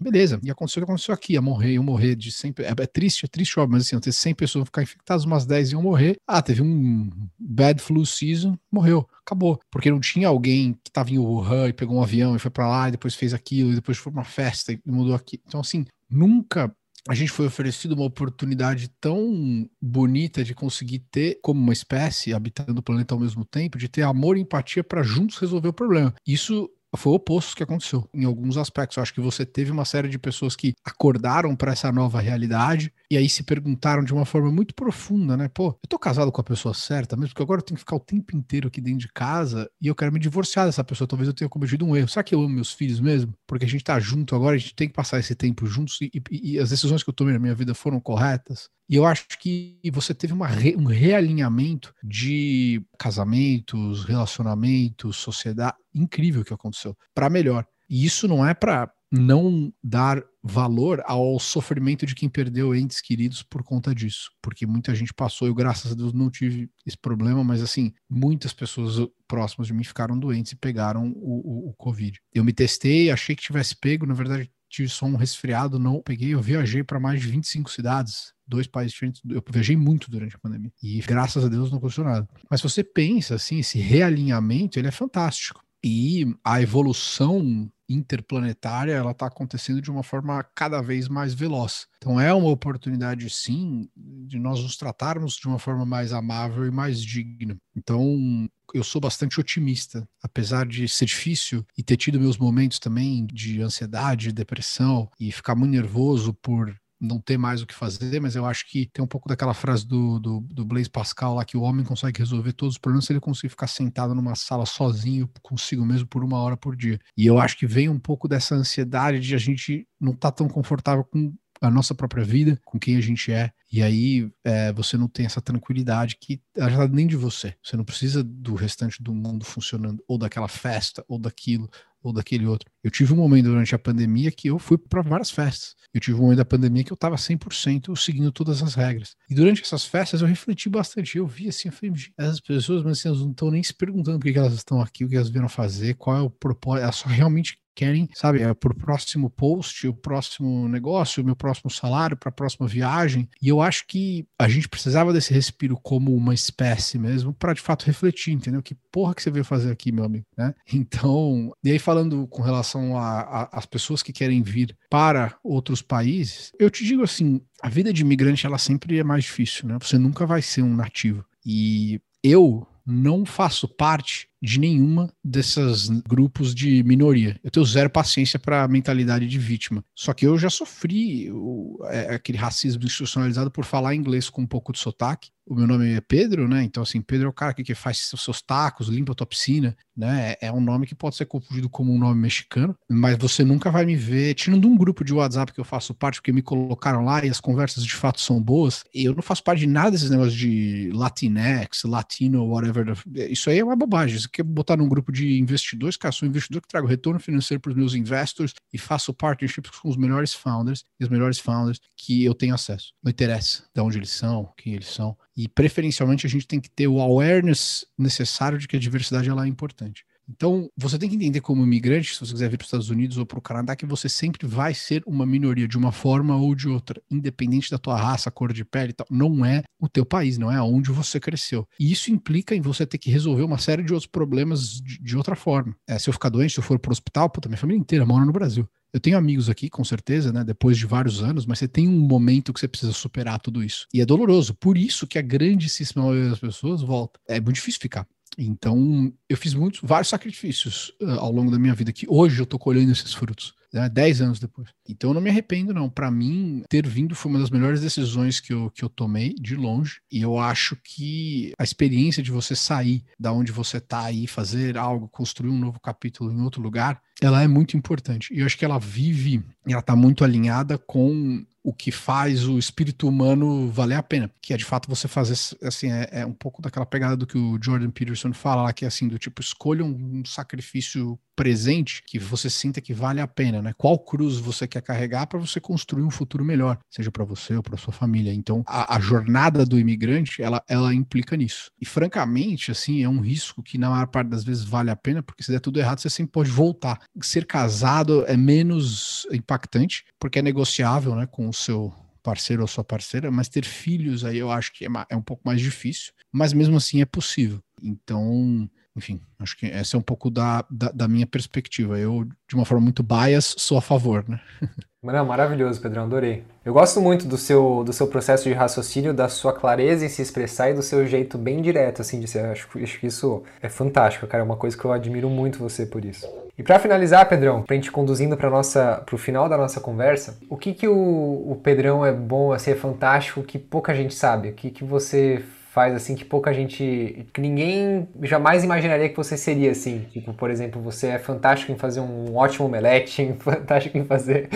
[0.00, 2.86] Beleza, e aconteceu o que aconteceu aqui, ia morrer, iam morrer de 100, é, é
[2.86, 6.16] triste, é triste, óbvio, mas assim, ter 100 pessoas ficar infectadas, umas 10 iam morrer,
[6.26, 11.18] ah, teve um bad flu season, morreu, acabou, porque não tinha alguém que estava em
[11.18, 13.98] Wuhan e pegou um avião e foi para lá e depois fez aquilo, e depois
[13.98, 16.72] foi uma festa e mudou aqui, então assim, nunca
[17.08, 22.80] a gente foi oferecido uma oportunidade tão bonita de conseguir ter, como uma espécie, habitando
[22.80, 26.14] o planeta ao mesmo tempo, de ter amor e empatia para juntos resolver o problema.
[26.26, 28.96] Isso foi o oposto que aconteceu em alguns aspectos.
[28.96, 32.92] Eu acho que você teve uma série de pessoas que acordaram para essa nova realidade
[33.10, 35.48] e aí se perguntaram de uma forma muito profunda, né?
[35.48, 37.96] Pô, eu tô casado com a pessoa certa mesmo, porque agora eu tenho que ficar
[37.96, 41.06] o tempo inteiro aqui dentro de casa e eu quero me divorciar dessa pessoa.
[41.06, 42.08] Talvez eu tenha cometido um erro.
[42.08, 43.34] Será que eu amo meus filhos mesmo?
[43.46, 46.10] Porque a gente tá junto agora, a gente tem que passar esse tempo juntos e,
[46.30, 48.70] e, e as decisões que eu tomei na minha vida foram corretas.
[48.88, 56.54] E eu acho que você teve re, um realinhamento de casamentos, relacionamentos, sociedade incrível que
[56.54, 57.66] aconteceu, para melhor.
[57.88, 63.42] E isso não é para não dar valor ao sofrimento de quem perdeu entes queridos
[63.42, 67.42] por conta disso, porque muita gente passou, eu graças a Deus não tive esse problema,
[67.42, 72.20] mas assim, muitas pessoas próximas de mim ficaram doentes e pegaram o, o, o Covid.
[72.32, 76.34] Eu me testei, achei que tivesse pego, na verdade tive só um resfriado, não peguei,
[76.34, 79.22] eu viajei para mais de 25 cidades, dois países diferentes.
[79.28, 82.28] Eu viajei muito durante a pandemia e graças a Deus não aconteceu nada.
[82.50, 85.62] Mas se você pensa assim, esse realinhamento, ele é fantástico.
[85.82, 91.86] E a evolução interplanetária, ela está acontecendo de uma forma cada vez mais veloz.
[91.96, 96.70] Então é uma oportunidade, sim, de nós nos tratarmos de uma forma mais amável e
[96.70, 97.56] mais digna.
[97.76, 103.26] Então eu sou bastante otimista, apesar de ser difícil e ter tido meus momentos também
[103.26, 108.34] de ansiedade, depressão e ficar muito nervoso por não ter mais o que fazer, mas
[108.34, 111.56] eu acho que tem um pouco daquela frase do, do, do, Blaise Pascal lá, que
[111.56, 115.30] o homem consegue resolver todos os problemas se ele conseguir ficar sentado numa sala sozinho,
[115.42, 116.98] consigo mesmo, por uma hora por dia.
[117.16, 120.38] E eu acho que vem um pouco dessa ansiedade de a gente não estar tá
[120.38, 124.72] tão confortável com a nossa própria vida, com quem a gente é, e aí é,
[124.72, 127.54] você não tem essa tranquilidade que já nem de você.
[127.62, 131.68] Você não precisa do restante do mundo funcionando, ou daquela festa, ou daquilo,
[132.02, 132.70] ou daquele outro.
[132.82, 135.74] Eu tive um momento durante a pandemia que eu fui para várias festas.
[135.92, 139.16] Eu tive um momento da pandemia que eu estava 100% seguindo todas as regras.
[139.28, 141.18] E durante essas festas eu refleti bastante.
[141.18, 144.18] Eu vi assim, eu falei, essas pessoas, mas assim, elas não estão nem se perguntando
[144.18, 146.84] por que elas estão aqui, o que elas vieram fazer, qual é o propósito.
[146.84, 151.70] Elas só realmente querem, sabe, é por próximo post, o próximo negócio, o meu próximo
[151.70, 153.28] salário, para a próxima viagem.
[153.40, 157.60] E eu acho que a gente precisava desse respiro como uma espécie mesmo, para de
[157.60, 158.60] fato refletir, entendeu?
[158.60, 160.54] Que porra que você veio fazer aqui, meu amigo, né?
[160.88, 166.70] Então, e aí falando com relação às pessoas que querem vir para outros países, eu
[166.70, 169.78] te digo assim, a vida de imigrante ela sempre é mais difícil, né?
[169.80, 171.24] Você nunca vai ser um nativo.
[171.44, 177.38] E eu não faço parte de nenhuma desses grupos de minoria.
[177.42, 179.84] Eu tenho zero paciência para a mentalidade de vítima.
[179.94, 184.46] Só que eu já sofri o, é, aquele racismo institucionalizado por falar inglês com um
[184.46, 185.30] pouco de sotaque.
[185.48, 186.62] O meu nome é Pedro, né?
[186.62, 189.74] Então, assim, Pedro é o cara que, que faz seus tacos, limpa a tua piscina,
[189.96, 190.34] né?
[190.42, 193.70] É, é um nome que pode ser confundido como um nome mexicano, mas você nunca
[193.70, 197.02] vai me ver, tirando um grupo de WhatsApp que eu faço parte, porque me colocaram
[197.02, 198.84] lá e as conversas de fato são boas.
[198.92, 202.94] Eu não faço parte de nada desses negócios de Latinx, Latino, whatever.
[203.30, 206.62] Isso aí é uma bobagem quer botar num grupo de investidores, cara, sou um investidor
[206.62, 210.84] que trago retorno financeiro para os meus investors e faço partnerships com os melhores founders
[210.98, 212.92] e os melhores founders que eu tenho acesso.
[213.02, 215.16] Não interessa de onde eles são, quem eles são.
[215.36, 219.44] E preferencialmente a gente tem que ter o awareness necessário de que a diversidade ela
[219.44, 220.04] é importante.
[220.28, 223.16] Então, você tem que entender como imigrante, se você quiser vir para os Estados Unidos
[223.16, 226.54] ou para o Canadá, que você sempre vai ser uma minoria de uma forma ou
[226.54, 229.06] de outra, independente da tua raça, cor de pele e tal.
[229.10, 231.66] Não é o teu país, não é onde você cresceu.
[231.80, 235.16] E isso implica em você ter que resolver uma série de outros problemas de, de
[235.16, 235.74] outra forma.
[235.86, 238.04] É, se eu ficar doente, se eu for para o hospital, puta, minha família inteira
[238.04, 238.68] mora no Brasil.
[238.92, 240.42] Eu tenho amigos aqui, com certeza, né?
[240.42, 243.86] Depois de vários anos, mas você tem um momento que você precisa superar tudo isso.
[243.92, 244.54] E é doloroso.
[244.54, 247.20] Por isso que a grandíssima maioria das pessoas volta.
[247.28, 248.06] É muito difícil ficar.
[248.38, 252.44] Então, eu fiz muitos, vários sacrifícios uh, ao longo da minha vida, que hoje eu
[252.44, 254.68] estou colhendo esses frutos, né, dez anos depois.
[254.88, 255.90] Então, eu não me arrependo, não.
[255.90, 259.56] Para mim, ter vindo foi uma das melhores decisões que eu, que eu tomei, de
[259.56, 260.00] longe.
[260.10, 264.78] E eu acho que a experiência de você sair da onde você está aí, fazer
[264.78, 268.32] algo, construir um novo capítulo em outro lugar, ela é muito importante.
[268.32, 272.58] E eu acho que ela vive, ela está muito alinhada com o que faz o
[272.58, 276.32] espírito humano valer a pena, que é de fato você fazer assim, é, é, um
[276.32, 279.42] pouco daquela pegada do que o Jordan Peterson fala lá, que é assim, do tipo,
[279.42, 283.72] escolha um, um sacrifício presente que você sinta que vale a pena, né?
[283.76, 287.62] Qual cruz você quer carregar para você construir um futuro melhor, seja para você ou
[287.62, 288.34] para sua família.
[288.34, 291.70] Então, a, a, jornada do imigrante, ela, ela implica nisso.
[291.80, 295.22] E francamente, assim, é um risco que na maior parte das vezes vale a pena,
[295.22, 296.98] porque se der tudo errado, você sempre pode voltar.
[297.20, 301.92] Ser casado é menos impactante, porque é negociável, né, com o seu
[302.22, 305.42] parceiro ou sua parceira, mas ter filhos aí eu acho que é, é um pouco
[305.44, 307.60] mais difícil, mas mesmo assim é possível.
[307.82, 308.68] Então,
[308.98, 311.98] enfim, acho que essa é um pouco da, da, da, minha perspectiva.
[311.98, 314.40] Eu, de uma forma muito bias, sou a favor, né?
[315.00, 316.42] Não, maravilhoso, Pedrão, adorei.
[316.64, 320.20] Eu gosto muito do seu, do seu processo de raciocínio, da sua clareza em se
[320.20, 322.44] expressar e do seu jeito bem direto, assim, de ser.
[322.46, 325.86] Acho, acho que isso é fantástico, cara, é uma coisa que eu admiro muito você
[325.86, 326.28] por isso.
[326.58, 330.56] E para finalizar, Pedrão, pra gente conduzindo para nossa pro final da nossa conversa, o
[330.56, 334.52] que que o, o Pedrão é bom, assim, é fantástico, que pouca gente sabe, o
[334.52, 335.44] que que você
[335.78, 340.00] faz assim que pouca gente, que ninguém jamais imaginaria que você seria assim.
[340.10, 344.48] Tipo, por exemplo, você é fantástico em fazer um ótimo omelete, fantástico em fazer.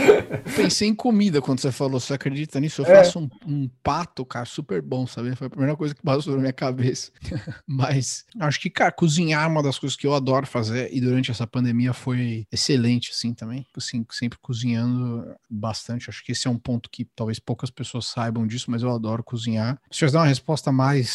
[0.57, 2.83] Pensei em comida quando você falou, você acredita nisso?
[2.83, 2.97] Eu é.
[2.97, 5.37] faço um, um, pato, cara, super bom, sabe?
[5.37, 7.13] Foi a primeira coisa que passou na minha cabeça.
[7.69, 11.31] Mas acho que, cara, cozinhar é uma das coisas que eu adoro fazer e durante
[11.31, 13.65] essa pandemia foi excelente, assim, também.
[13.77, 16.11] Assim, sempre cozinhando bastante.
[16.11, 19.23] Acho que esse é um ponto que talvez poucas pessoas saibam disso, mas eu adoro
[19.23, 19.79] cozinhar.
[19.89, 21.12] Se eu dar uma resposta mais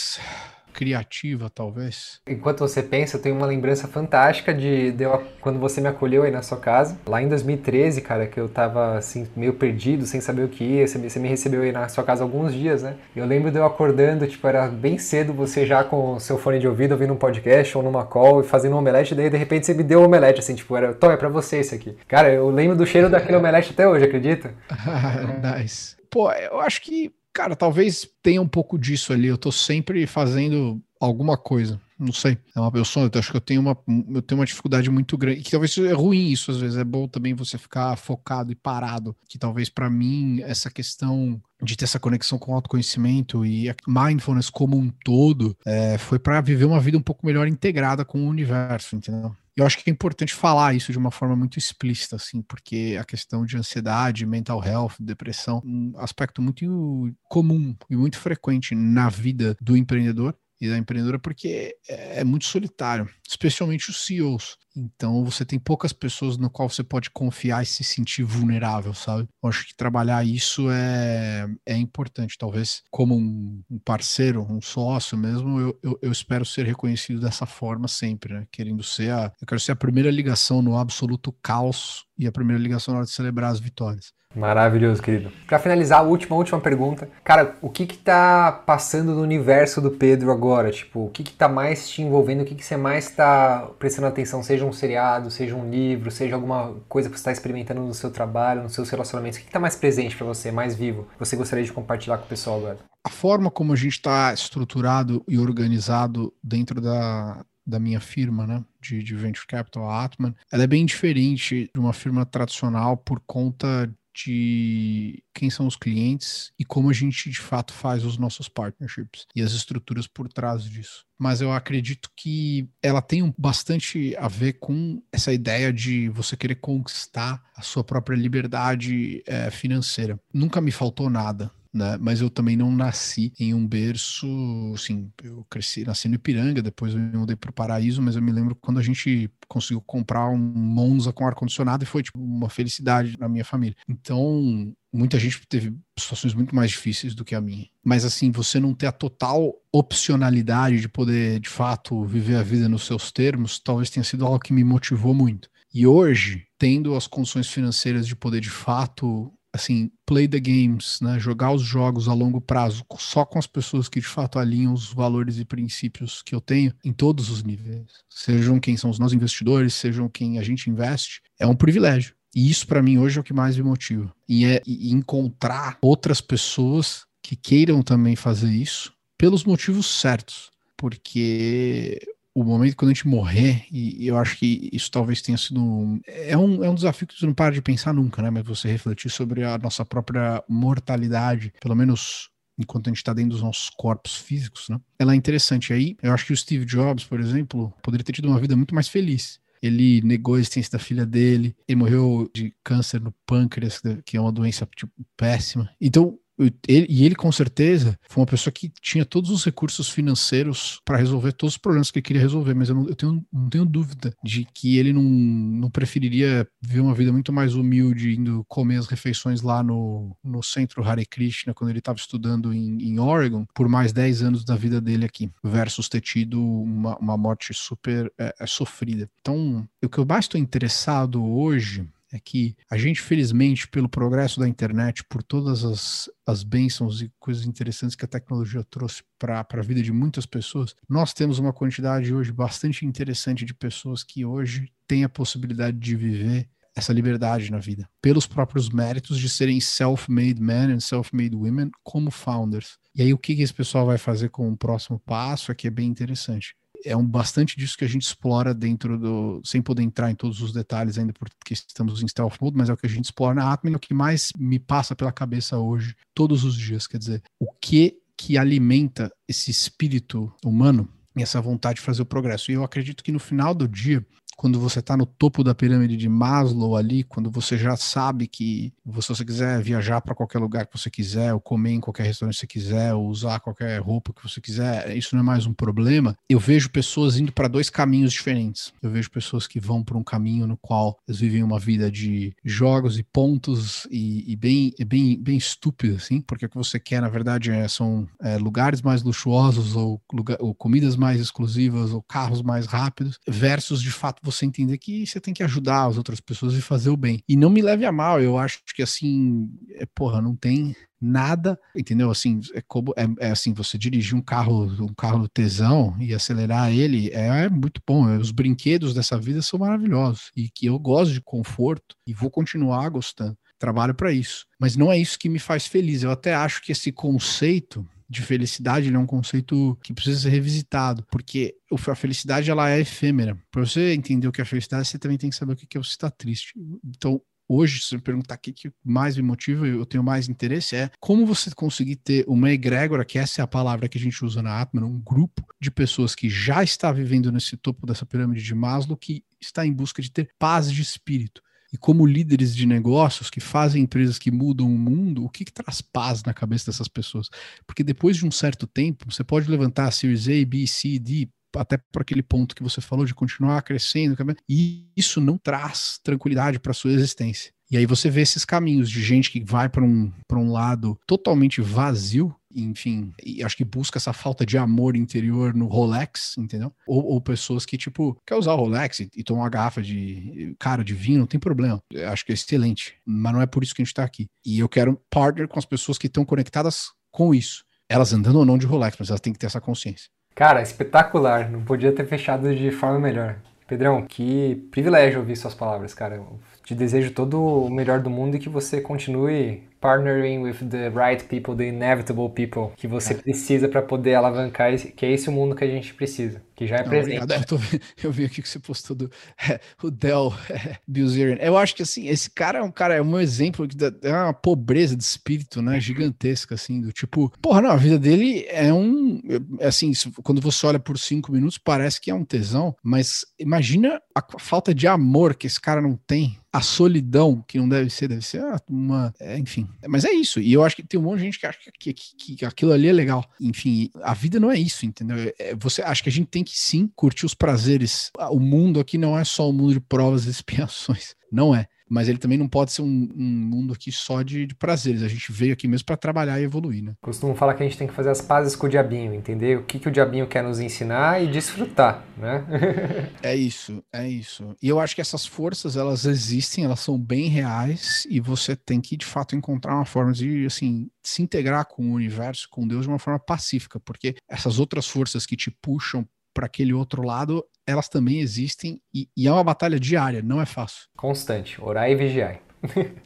[0.78, 2.22] criativa, talvez.
[2.28, 6.22] Enquanto você pensa, eu tenho uma lembrança fantástica de, de eu, quando você me acolheu
[6.22, 10.22] aí na sua casa, lá em 2013, cara, que eu tava assim, meio perdido, sem
[10.22, 10.88] saber o que ia.
[10.88, 12.96] Você, você me recebeu aí na sua casa alguns dias, né?
[13.16, 16.60] Eu lembro de eu acordando, tipo, era bem cedo, você já com o seu fone
[16.60, 19.66] de ouvido, ouvindo um podcast ou numa call e fazendo um omelete, daí de repente
[19.66, 21.98] você me deu um omelete, assim, tipo, era, Tom, é pra você esse aqui.
[22.08, 24.54] Cara, eu lembro do cheiro daquele omelete até hoje, acredita?
[25.58, 25.98] nice.
[26.08, 29.28] Pô, eu acho que Cara, talvez tenha um pouco disso ali.
[29.28, 31.80] Eu tô sempre fazendo alguma coisa.
[32.00, 32.36] Não sei.
[32.56, 33.78] É uma pessoa, eu acho que eu tenho uma,
[34.12, 35.44] eu tenho uma dificuldade muito grande.
[35.44, 36.80] Que talvez é ruim isso, às vezes.
[36.80, 39.16] É bom também você ficar focado e parado.
[39.30, 43.76] Que talvez para mim, essa questão de ter essa conexão com o autoconhecimento e a
[43.88, 48.18] mindfulness como um todo é, foi para viver uma vida um pouco melhor integrada com
[48.20, 49.36] o universo, entendeu?
[49.58, 53.04] Eu acho que é importante falar isso de uma forma muito explícita, assim, porque a
[53.04, 59.58] questão de ansiedade, mental health, depressão, um aspecto muito comum e muito frequente na vida
[59.60, 64.58] do empreendedor e da empreendedora, porque é, é muito solitário, especialmente os CEOs.
[64.76, 69.28] Então você tem poucas pessoas no qual você pode confiar e se sentir vulnerável, sabe?
[69.42, 72.38] Eu acho que trabalhar isso é, é importante.
[72.38, 77.46] Talvez como um, um parceiro, um sócio mesmo, eu, eu, eu, espero ser reconhecido dessa
[77.46, 78.48] forma sempre, né?
[78.52, 79.32] Querendo ser a.
[79.42, 83.08] Eu quero ser a primeira ligação no absoluto caos e a primeira ligação na hora
[83.08, 84.14] de celebrar as vitórias.
[84.38, 85.32] Maravilhoso, querido.
[85.48, 87.10] Para finalizar, a última, última pergunta.
[87.24, 90.70] Cara, o que que tá passando no universo do Pedro agora?
[90.70, 92.42] Tipo, o que que tá mais te envolvendo?
[92.42, 94.44] O que que você mais tá prestando atenção?
[94.44, 98.12] Seja um seriado, seja um livro, seja alguma coisa que você está experimentando no seu
[98.12, 99.40] trabalho, nos seus relacionamentos.
[99.40, 101.08] O que que tá mais presente para você, mais vivo?
[101.18, 102.78] Você gostaria de compartilhar com o pessoal agora?
[103.04, 108.64] A forma como a gente está estruturado e organizado dentro da, da minha firma, né,
[108.80, 113.20] de, de venture capital, a Atman, ela é bem diferente de uma firma tradicional por
[113.26, 113.90] conta
[114.26, 119.26] de quem são os clientes e como a gente de fato faz os nossos partnerships
[119.36, 121.06] e as estruturas por trás disso.
[121.20, 126.56] Mas eu acredito que ela tem bastante a ver com essa ideia de você querer
[126.56, 130.20] conquistar a sua própria liberdade é, financeira.
[130.34, 131.98] Nunca me faltou nada né?
[132.00, 134.28] Mas eu também não nasci em um berço,
[134.74, 138.22] assim, eu cresci, nasci no Ipiranga, depois eu me mudei para o Paraíso, mas eu
[138.22, 142.50] me lembro quando a gente conseguiu comprar um Monza com ar-condicionado e foi, tipo, uma
[142.50, 143.76] felicidade na minha família.
[143.88, 147.68] Então, muita gente teve situações muito mais difíceis do que a minha.
[147.84, 152.68] Mas assim, você não ter a total opcionalidade de poder, de fato, viver a vida
[152.68, 155.50] nos seus termos, talvez tenha sido algo que me motivou muito.
[155.74, 161.20] E hoje, tendo as condições financeiras de poder, de fato, assim, play the games, né?
[161.20, 164.92] Jogar os jogos a longo prazo só com as pessoas que de fato alinham os
[164.92, 167.88] valores e princípios que eu tenho em todos os níveis.
[168.10, 172.16] Sejam quem são os nossos investidores, sejam quem a gente investe, é um privilégio.
[172.36, 174.14] E isso para mim hoje é o que mais me motiva.
[174.28, 180.52] E é encontrar outras pessoas que queiram também fazer isso pelos motivos certos.
[180.78, 182.00] Porque
[182.40, 186.00] o momento quando a gente morrer, e, eu acho que isso talvez tenha sido um,
[186.06, 188.30] é um, é um desafio que você não para de pensar nunca, né?
[188.30, 193.32] Mas você refletir sobre a nossa própria mortalidade, pelo menos enquanto a gente está dentro
[193.32, 194.80] dos nossos corpos físicos, né?
[195.00, 195.74] Ela é interessante.
[195.74, 198.76] Aí, eu acho que o Steve Jobs, por exemplo, poderia ter tido uma vida muito
[198.76, 199.40] mais feliz.
[199.60, 204.22] Ele negou a existência da filha dele, ele morreu de câncer no pâncreas, que é
[204.22, 205.68] uma doença tipo, péssima.
[205.82, 206.20] Então,
[206.68, 210.98] ele, e ele, com certeza, foi uma pessoa que tinha todos os recursos financeiros para
[210.98, 213.66] resolver todos os problemas que ele queria resolver, mas eu não, eu tenho, não tenho
[213.66, 218.78] dúvida de que ele não, não preferiria viver uma vida muito mais humilde, indo comer
[218.78, 223.46] as refeições lá no, no centro Hare Krishna, quando ele estava estudando em, em Oregon,
[223.54, 228.12] por mais 10 anos da vida dele aqui, versus ter tido uma, uma morte super
[228.18, 229.10] é, é, sofrida.
[229.20, 234.40] Então, o que eu mais estou interessado hoje é que a gente, felizmente, pelo progresso
[234.40, 239.46] da internet, por todas as, as bênçãos e coisas interessantes que a tecnologia trouxe para
[239.50, 244.26] a vida de muitas pessoas, nós temos uma quantidade hoje bastante interessante de pessoas que
[244.26, 249.60] hoje têm a possibilidade de viver essa liberdade na vida, pelos próprios méritos de serem
[249.60, 252.78] self-made men and self-made women como founders.
[252.94, 255.72] E aí o que, esse pessoal vai fazer com o próximo passo é que é
[255.72, 256.56] bem interessante
[256.86, 260.42] é um bastante disso que a gente explora dentro do, sem poder entrar em todos
[260.42, 263.36] os detalhes ainda porque estamos em stealth mode, mas é o que a gente explora
[263.36, 267.22] na Atman, o que mais me passa pela cabeça hoje, todos os dias, quer dizer,
[267.40, 272.52] o que que alimenta esse espírito humano e essa vontade de fazer o progresso.
[272.52, 274.04] E eu acredito que no final do dia,
[274.38, 278.72] quando você está no topo da pirâmide de Maslow ali, quando você já sabe que
[279.02, 282.36] se você quiser viajar para qualquer lugar que você quiser, ou comer em qualquer restaurante
[282.36, 285.54] que você quiser, ou usar qualquer roupa que você quiser, isso não é mais um
[285.54, 286.16] problema.
[286.30, 288.72] Eu vejo pessoas indo para dois caminhos diferentes.
[288.82, 292.36] Eu vejo pessoas que vão para um caminho no qual eles vivem uma vida de
[292.46, 297.02] jogos e pontos e, e bem, bem, bem estúpido, assim, porque o que você quer,
[297.02, 302.04] na verdade, é, são é, lugares mais luxuosos ou, lugar, ou comidas mais exclusivas ou
[302.04, 306.20] carros mais rápidos, versus de fato você entender que você tem que ajudar as outras
[306.20, 307.22] pessoas e fazer o bem.
[307.28, 311.60] E não me leve a mal, eu acho que assim, é, porra, não tem nada,
[311.76, 312.10] entendeu?
[312.10, 316.72] Assim, é como é, é, assim, você dirigir um carro, um carro tesão e acelerar
[316.72, 318.18] ele é, é muito bom.
[318.18, 322.90] Os brinquedos dessa vida são maravilhosos e que eu gosto de conforto e vou continuar
[322.90, 323.38] gostando.
[323.60, 326.04] Trabalho para isso, mas não é isso que me faz feliz.
[326.04, 331.06] Eu até acho que esse conceito de felicidade é um conceito que precisa ser revisitado,
[331.12, 333.38] porque a felicidade ela é efêmera.
[333.52, 335.82] Para você entender o que é felicidade, você também tem que saber o que é
[335.82, 336.54] você estar triste.
[336.84, 340.76] Então, hoje, se me perguntar o que, que mais me motiva, eu tenho mais interesse,
[340.76, 344.24] é como você conseguir ter uma egrégora, que essa é a palavra que a gente
[344.24, 348.44] usa na Atman, um grupo de pessoas que já está vivendo nesse topo dessa pirâmide
[348.44, 351.42] de Maslow, que está em busca de ter paz de espírito
[351.72, 355.52] e como líderes de negócios que fazem empresas que mudam o mundo, o que, que
[355.52, 357.30] traz paz na cabeça dessas pessoas?
[357.66, 361.30] Porque depois de um certo tempo, você pode levantar a Series A, B, C, D,
[361.58, 364.16] até por aquele ponto que você falou de continuar crescendo,
[364.50, 367.52] e isso não traz tranquilidade para sua existência.
[367.70, 371.60] E aí você vê esses caminhos de gente que vai para um, um lado totalmente
[371.60, 376.74] vazio, enfim, e acho que busca essa falta de amor interior no Rolex, entendeu?
[376.88, 380.56] Ou, ou pessoas que, tipo, quer usar o Rolex e, e tomar uma garrafa de
[380.58, 381.82] cara de vinho, não tem problema.
[381.92, 384.28] Eu acho que é excelente, mas não é por isso que a gente tá aqui.
[384.46, 387.66] E eu quero partner com as pessoas que estão conectadas com isso.
[387.90, 390.10] Elas andando ou não de Rolex, mas elas têm que ter essa consciência.
[390.38, 391.50] Cara, espetacular.
[391.50, 393.38] Não podia ter fechado de forma melhor.
[393.68, 396.22] Pedrão, que privilégio ouvir suas palavras, cara.
[396.64, 401.24] Te desejo todo o melhor do mundo e que você continue partnering with the right
[401.26, 403.18] people, the inevitable people que você é.
[403.18, 406.66] precisa para poder alavancar, esse, que é esse o mundo que a gente precisa, que
[406.66, 407.32] já é Não, presente.
[407.32, 407.60] É, eu, tô,
[408.04, 409.12] eu, vi aqui que você postou do
[409.50, 411.38] é, o Dell é, Bilzerian.
[411.40, 414.34] Eu acho que assim, esse cara é um cara, é um exemplo de é uma
[414.34, 419.22] pobreza de espírito, né, gigantesca, assim, do tipo, porra, não, a vida dele é um,
[419.60, 419.92] é, assim,
[420.24, 424.74] quando você olha por cinco minutos, parece que é um tesão, mas imagina a falta
[424.74, 428.44] de amor que esse cara não tem a solidão, que não deve ser, deve ser
[428.68, 429.14] uma.
[429.20, 429.67] É, enfim.
[429.88, 430.40] Mas é isso.
[430.40, 432.74] E eu acho que tem um monte de gente que acha que, que, que aquilo
[432.74, 433.26] ali é legal.
[433.40, 435.18] Enfim, a vida não é isso, entendeu?
[435.18, 438.12] É, é, você acha que a gente tem que sim curtir os prazeres.
[438.32, 441.16] O mundo aqui não é só o um mundo de provas e expiações.
[441.32, 444.56] Não é mas ele também não pode ser um, um mundo aqui só de, de,
[444.56, 445.04] prazeres.
[445.04, 446.94] A gente veio aqui mesmo para trabalhar e evoluir, né?
[447.02, 449.64] Costumo falar que a gente tem que fazer as pazes com o diabinho, entender o
[449.64, 452.46] que, que o diabinho quer nos ensinar e desfrutar, né?
[453.22, 454.56] é isso, é isso.
[454.62, 458.82] E eu acho que essas forças, elas existem, elas são bem reais e você tem
[458.82, 462.84] que, de fato, encontrar uma forma de, assim, se integrar com o universo, com Deus
[462.84, 466.06] de uma forma pacífica, porque essas outras forças que te puxam
[466.38, 470.46] para aquele outro lado, elas também existem e, e, é uma batalha diária, não é
[470.46, 470.88] fácil.
[470.96, 472.40] Constante, orar e vigiar.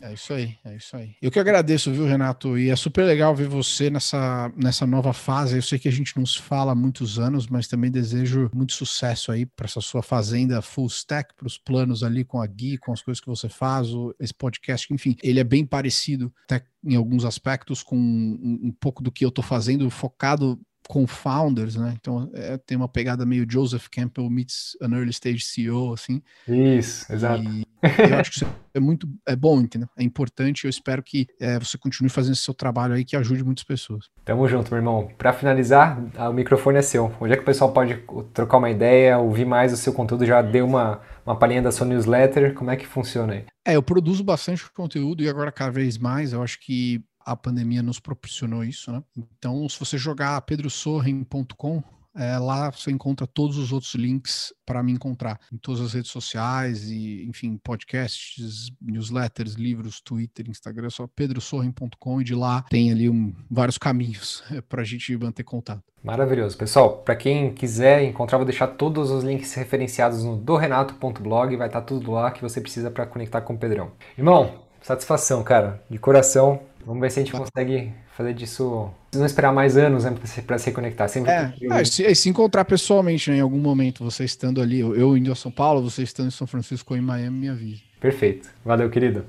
[0.02, 1.16] é isso aí, é isso aí.
[1.22, 2.58] Eu que agradeço, viu, Renato?
[2.58, 5.56] E é super legal ver você nessa, nessa nova fase.
[5.56, 8.74] Eu sei que a gente não se fala há muitos anos, mas também desejo muito
[8.74, 12.78] sucesso aí para essa sua fazenda full stack, para os planos ali com a Gui,
[12.78, 13.88] com as coisas que você faz,
[14.20, 19.02] esse podcast, enfim, ele é bem parecido até em alguns aspectos com um, um pouco
[19.02, 21.94] do que eu estou fazendo, focado com founders, né?
[22.00, 26.22] Então é, tem uma pegada meio Joseph Campbell meets an early stage CEO, assim.
[26.48, 27.44] Isso, exato.
[27.44, 29.90] E eu acho que isso é muito é bom, entendeu?
[29.98, 30.66] É importante.
[30.66, 34.10] Eu espero que é, você continue fazendo esse seu trabalho aí que ajude muitas pessoas.
[34.24, 35.10] Tamo junto, meu irmão.
[35.18, 37.12] Para finalizar, o microfone é seu.
[37.20, 38.04] Onde é que o pessoal pode
[38.34, 40.26] trocar uma ideia, ouvir mais o seu conteúdo?
[40.26, 42.54] Já deu uma uma palhinha da sua newsletter?
[42.54, 43.46] Como é que funciona aí?
[43.66, 46.34] É, eu produzo bastante conteúdo e agora cada vez mais.
[46.34, 49.04] Eu acho que a pandemia nos proporcionou isso, né?
[49.18, 51.84] Então, se você jogar pedrosorren.com,
[52.16, 56.12] é, lá você encontra todos os outros links para me encontrar em todas as redes
[56.12, 63.10] sociais e, enfim, podcasts, newsletters, livros, Twitter, Instagram, só pedrosorren.com e de lá tem ali
[63.10, 65.82] um, vários caminhos para a gente manter contato.
[66.04, 66.58] Maravilhoso.
[66.58, 71.82] Pessoal, para quem quiser encontrar, vou deixar todos os links referenciados no dorenato.blog, vai estar
[71.82, 73.92] tá tudo lá que você precisa para conectar com o Pedrão.
[74.18, 76.71] Irmão, satisfação, cara, de coração.
[76.86, 78.90] Vamos ver se a gente consegue fazer disso.
[79.14, 80.16] Não esperar mais anos né,
[80.46, 81.08] para se reconectar.
[81.10, 85.16] Sempre é, é, se, se, encontrar pessoalmente né, em algum momento, você estando ali, eu
[85.18, 87.84] indo a São Paulo, você estando em São Francisco ou em Miami, me avise.
[88.00, 88.50] Perfeito.
[88.66, 89.26] Valeu, querido.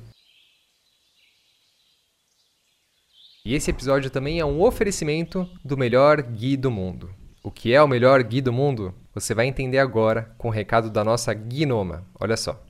[3.45, 7.11] E esse episódio também é um oferecimento do melhor Gui do mundo.
[7.43, 8.95] O que é o melhor Gui do mundo?
[9.13, 12.07] Você vai entender agora com o recado da nossa Gnoma.
[12.21, 12.63] Olha só.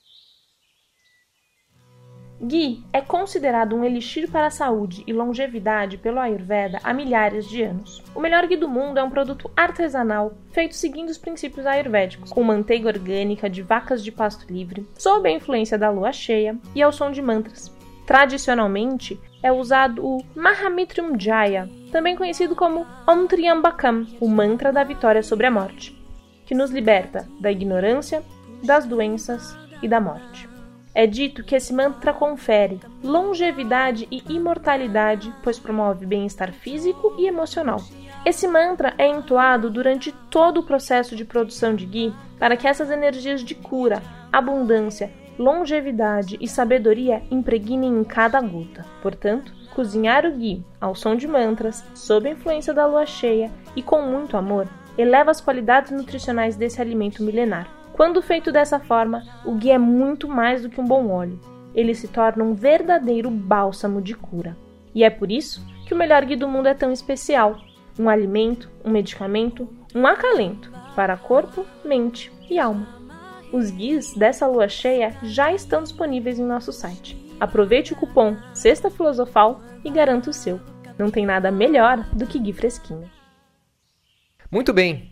[2.45, 7.63] Ghee é considerado um elixir para a saúde e longevidade pelo Ayurveda há milhares de
[7.63, 8.03] anos.
[8.17, 12.43] O melhor ghee do mundo é um produto artesanal feito seguindo os princípios ayurvédicos, com
[12.43, 16.91] manteiga orgânica de vacas de pasto livre, sob a influência da lua cheia e ao
[16.91, 17.73] som de mantras.
[18.05, 25.23] Tradicionalmente, é usado o Mahamitrium Jaya, também conhecido como Om Triambakam, o mantra da vitória
[25.23, 25.97] sobre a morte,
[26.45, 28.21] que nos liberta da ignorância,
[28.65, 30.52] das doenças e da morte.
[30.95, 37.79] É dito que esse mantra confere longevidade e imortalidade, pois promove bem-estar físico e emocional.
[38.27, 42.91] Esse mantra é entoado durante todo o processo de produção de ghee para que essas
[42.91, 48.85] energias de cura, abundância, longevidade e sabedoria impregnem em cada gota.
[49.01, 53.83] Portanto, cozinhar o ghee ao som de mantras, sob a influência da lua cheia e
[53.83, 54.69] com muito amor,
[54.99, 57.67] eleva as qualidades nutricionais desse alimento milenar.
[57.93, 61.39] Quando feito dessa forma, o ghee é muito mais do que um bom óleo.
[61.75, 64.57] Ele se torna um verdadeiro bálsamo de cura.
[64.95, 67.59] E é por isso que o melhor ghee do mundo é tão especial.
[67.99, 72.89] Um alimento, um medicamento, um acalento para corpo, mente e alma.
[73.53, 77.17] Os guias dessa lua cheia já estão disponíveis em nosso site.
[77.39, 80.59] Aproveite o cupom Sexta Filosofal e garanta o seu.
[80.99, 83.11] Não tem nada melhor do que ghee fresquinho.
[84.51, 85.12] Muito bem,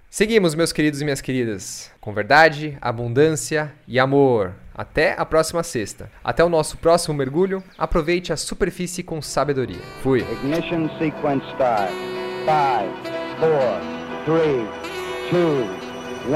[0.13, 4.53] Seguimos, meus queridos e minhas queridas, com verdade, abundância e amor.
[4.75, 6.11] Até a próxima sexta.
[6.21, 7.63] Até o nosso próximo mergulho.
[7.77, 9.79] Aproveite a superfície com sabedoria.
[10.03, 10.19] Fui.
[10.19, 11.91] Ignition sequence start.
[12.43, 12.49] 5,
[13.39, 13.79] 4,
[14.25, 14.67] 3,
[15.31, 15.69] 2,
[16.27, 16.35] 1.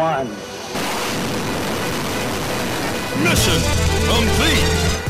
[3.27, 3.59] Mission
[4.07, 5.04] complete.